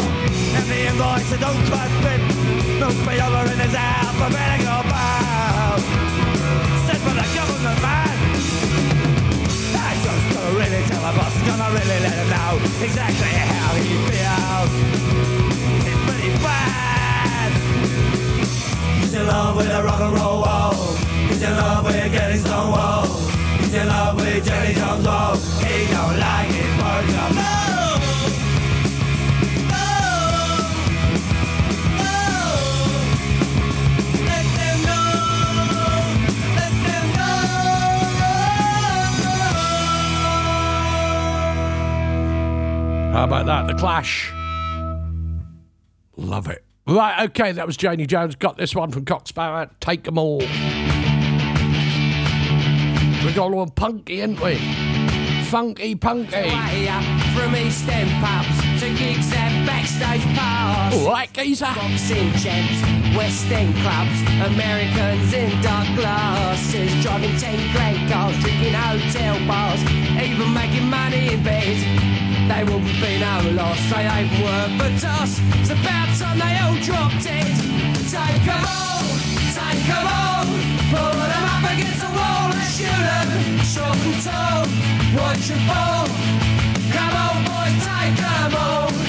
[0.55, 2.21] And the invoice don't quite fit
[2.79, 4.82] Move me over in his alphabetical
[11.45, 12.53] Gonna really let him know
[12.83, 14.71] Exactly how he feels.
[15.89, 17.51] It's pretty bad.
[18.99, 20.73] He's in love with a rock and roll wall.
[21.27, 23.05] He's in love with getting stonewall
[23.59, 25.35] He's in love with Jenny Jones wall.
[25.35, 27.82] He don't like his virgin No!
[43.13, 43.67] How about that?
[43.67, 44.33] The Clash.
[46.17, 46.63] Love it.
[46.87, 48.33] Right, okay, that was Janie Jones.
[48.33, 49.69] Got this one from Cox Sparrow.
[49.79, 50.39] Take them all.
[50.39, 50.45] We
[53.33, 54.55] got all punky, ain't we?
[55.45, 56.49] Funky punky.
[56.89, 57.03] Up
[57.35, 60.95] from East End pubs to gigs and backstage bars.
[60.95, 61.65] All right, geezer.
[61.65, 62.81] Boxing champs,
[63.15, 64.21] West End clubs,
[64.51, 69.83] Americans in dark glasses, driving 10 grand cars, drinking hotel bars,
[70.19, 72.32] even making money in bed.
[72.47, 75.39] They wouldn't be no loss, they ain't worth a toss.
[75.59, 77.47] It's about time they all dropped it.
[78.11, 79.03] Take 'em all,
[79.57, 80.45] take 'em all,
[80.91, 83.29] put 'em up against the wall and shoot shoot 'em.
[83.73, 84.65] Short and tall,
[85.17, 86.07] watch 'em fall.
[86.93, 89.02] Come on, boys, take 'em all.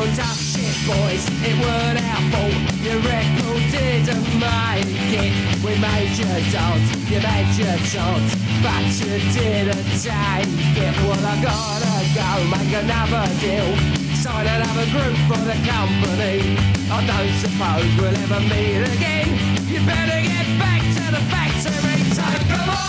[0.00, 2.56] But tough shit, boys, it weren't our fault.
[2.80, 5.32] Your record didn't make it.
[5.60, 8.32] We made you dance, you made your chance,
[8.64, 10.48] but you didn't take
[10.80, 10.96] it.
[11.04, 13.68] Well, I gotta go make another deal.
[14.16, 16.56] Sign another group for the company.
[16.88, 19.28] I don't suppose we'll ever meet again.
[19.68, 22.00] You better get back to the factory.
[22.16, 22.79] Take 'em all,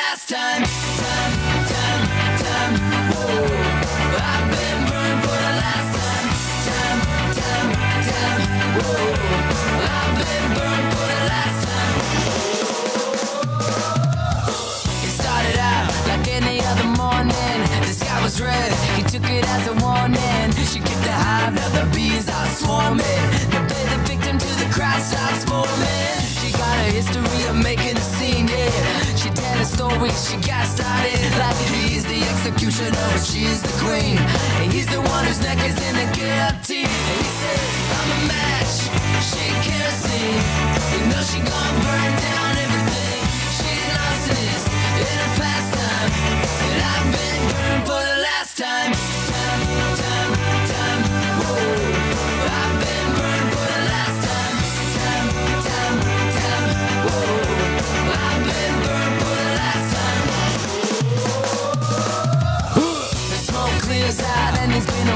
[0.00, 0.62] last time.
[15.04, 17.34] It started out like any other morning.
[17.82, 18.72] The sky was red.
[18.96, 20.52] He took it as a warning.
[20.64, 22.47] She kicked the hive, now the bees are
[30.10, 34.18] story, she got started like he's the executioner, but she's the queen.
[34.60, 36.86] And he's the one whose neck is in the guillotine.
[36.86, 37.60] And he said,
[37.96, 38.74] I'm a match,
[39.28, 40.42] she kerosene.
[40.92, 43.20] You know she gonna burn down everything.
[43.56, 44.62] She lost this
[45.02, 46.10] in her pastime.
[46.64, 48.07] And I've been burned for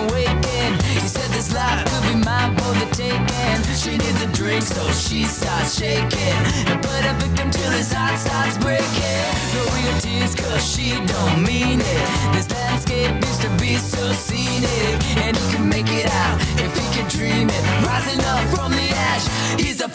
[0.06, 0.82] awakened.
[1.02, 3.58] He said this life could be mine for the taking.
[3.74, 6.38] She needs a drink, so she starts shaking.
[6.70, 9.26] And put a victim till his heart starts breaking.
[9.54, 12.04] No real tears, cause she don't mean it.
[12.32, 14.94] This landscape used to be so scenic.
[15.24, 17.62] And he can make it out if he can dream it.
[17.84, 19.26] Rising up from the ash,
[19.60, 19.88] he's a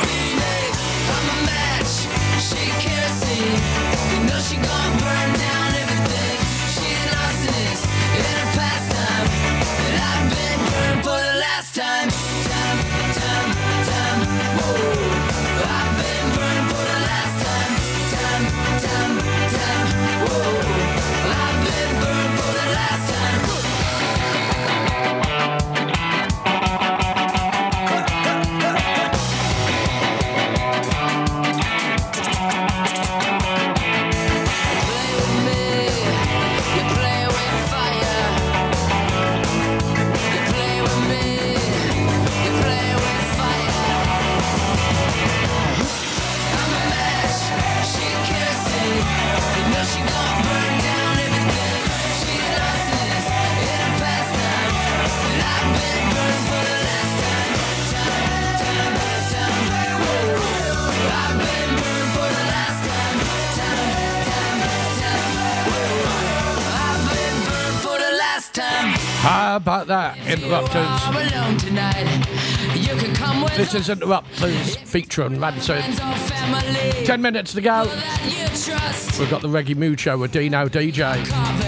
[73.16, 75.84] come with This is Interrupters featuring Rancid.
[75.84, 77.06] friends or.
[77.06, 77.84] Ten minutes to go.
[78.24, 79.20] You trust.
[79.20, 81.18] We've got the Reggae Mood Show with Dino DJ.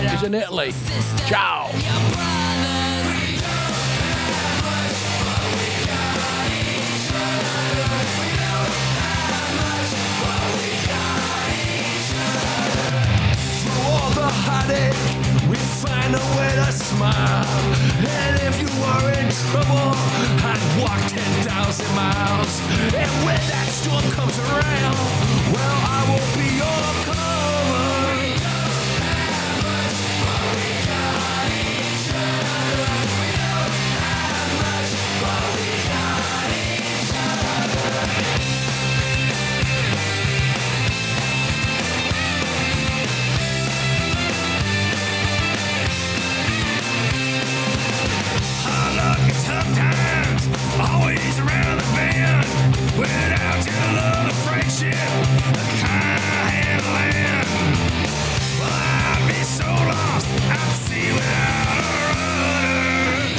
[0.09, 0.71] He's in Italy.
[1.27, 1.69] Ciao.
[14.13, 15.18] Through heartache,
[16.11, 17.45] we find a way to smile.
[18.07, 19.93] And if you were in trouble,
[20.43, 22.59] I'd walk 10,000 miles.
[22.93, 24.95] And when that storm comes around,
[25.53, 27.28] well, I will be your cover.
[50.79, 52.47] Always around the bend.
[52.97, 54.95] Without your love and friendship,
[55.83, 57.47] I had land.
[58.59, 60.73] Well, I'd be so lost, I'd
[61.13, 63.35] without a rudder.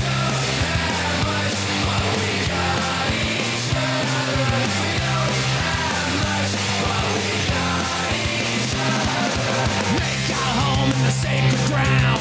[9.98, 12.20] Make our home in the sacred ground.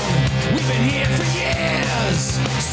[0.53, 2.68] We've been here for years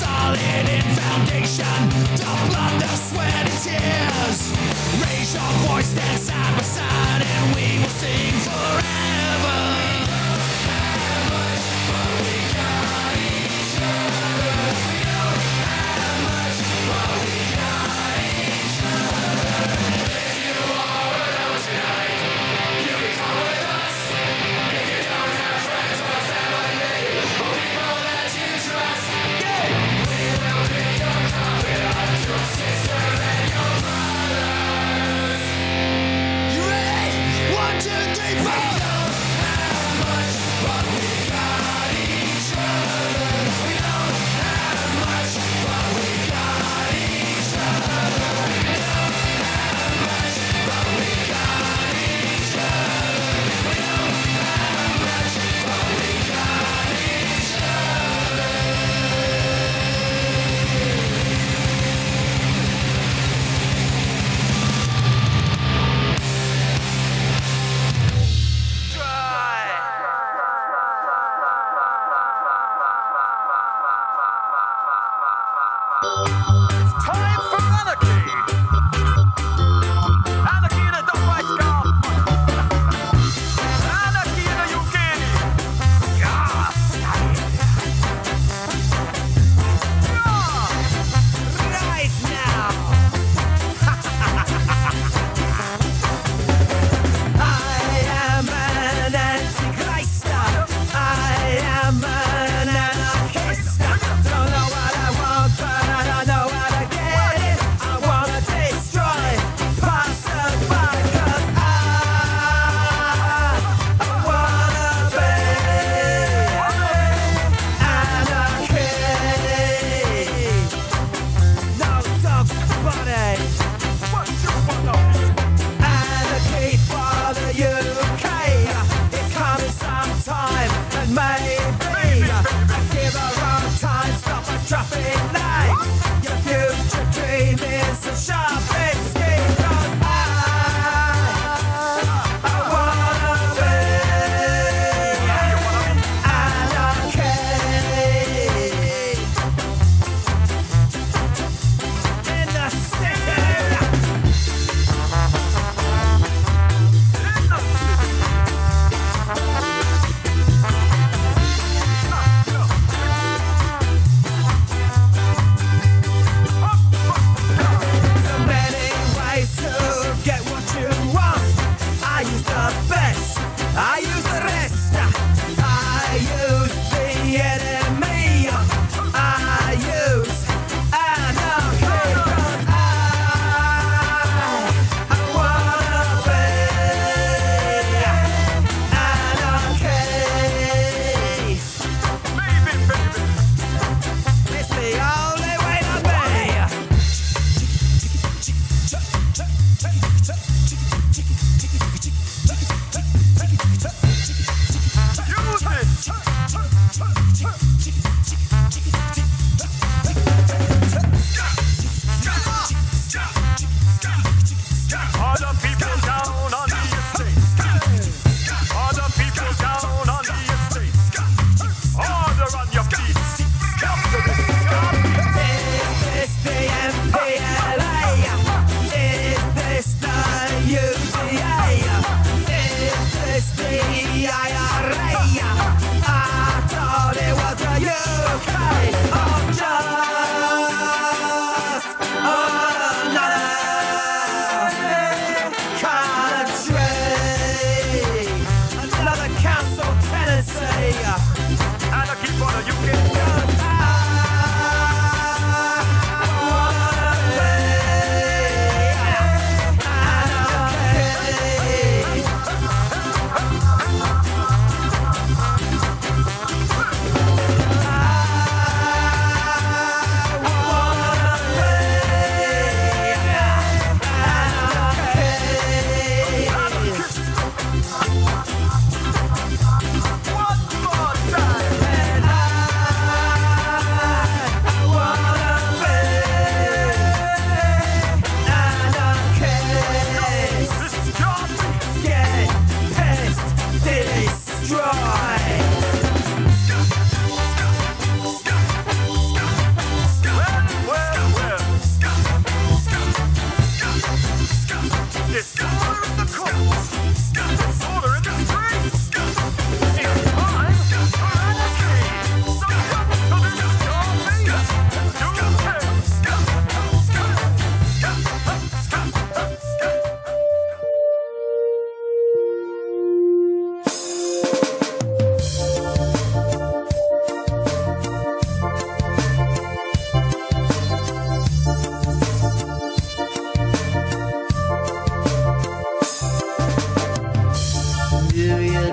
[0.56, 4.40] hidden foundation, the blood, the sweat, and tears.
[5.02, 8.95] Raise your voice, stand side by side, and we will sing forever.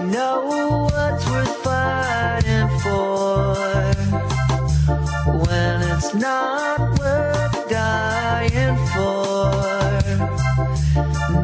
[0.01, 3.55] Know what's worth fighting for
[5.45, 9.51] when it's not worth dying for?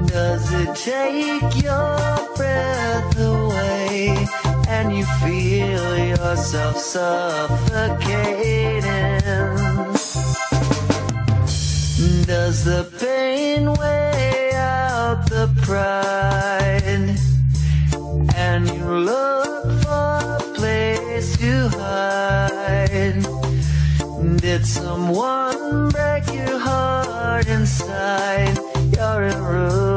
[0.08, 1.98] Does it take your
[2.36, 4.28] breath away
[4.68, 8.40] and you feel yourself suffocating?
[12.26, 16.49] Does the pain weigh out the pride?
[19.10, 23.26] Look for a place to hide.
[24.42, 28.58] Did someone break your heart inside?
[28.96, 29.89] You're in ruins.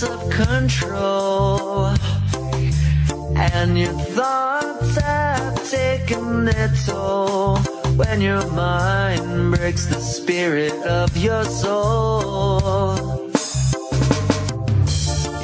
[0.00, 1.94] Sense of control.
[3.36, 7.58] And your thoughts have taken their toll.
[7.96, 12.98] When your mind breaks the spirit of your soul.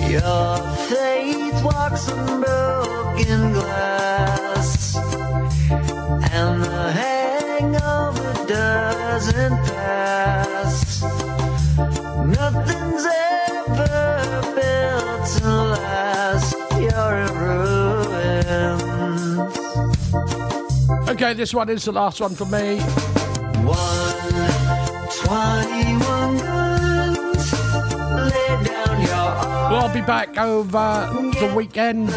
[0.08, 0.58] Your
[0.88, 4.96] faith walks on broken glass.
[6.32, 11.02] And the hangover doesn't pass.
[12.26, 13.05] Nothing's
[21.16, 22.76] Okay, this one is the last one for me.
[29.64, 31.09] Well, I'll be back over
[31.40, 32.09] the weekend.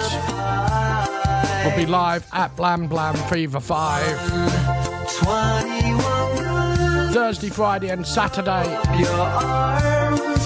[1.64, 4.04] We'll be live at Blam Blam Fever 5.
[7.14, 8.66] Thursday, Friday, and Saturday.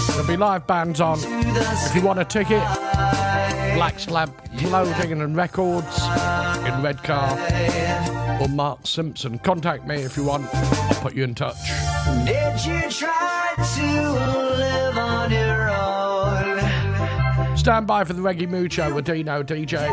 [0.10, 1.18] There'll be live bands on.
[1.24, 2.62] If you want a ticket,
[3.74, 6.04] Black Slab Clothing and Records
[6.68, 9.40] in Redcar or Mark Simpson.
[9.40, 10.48] Contact me if you want.
[10.54, 11.58] I'll put you in touch.
[12.26, 14.12] Did you try to
[14.58, 17.58] live on your own?
[17.58, 19.88] Stand by for the Reggae Mood Show with Dino DJ.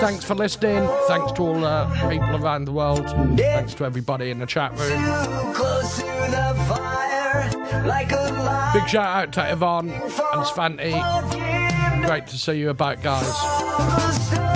[0.00, 0.88] Thanks for listening.
[1.06, 3.06] Thanks to all the people around the world.
[3.36, 5.54] Thanks to everybody in the chat room.
[5.54, 8.08] Close to the fire, like.
[8.72, 10.92] Big shout out to Yvonne and Svanti.
[12.06, 14.47] Great to see you about, guys.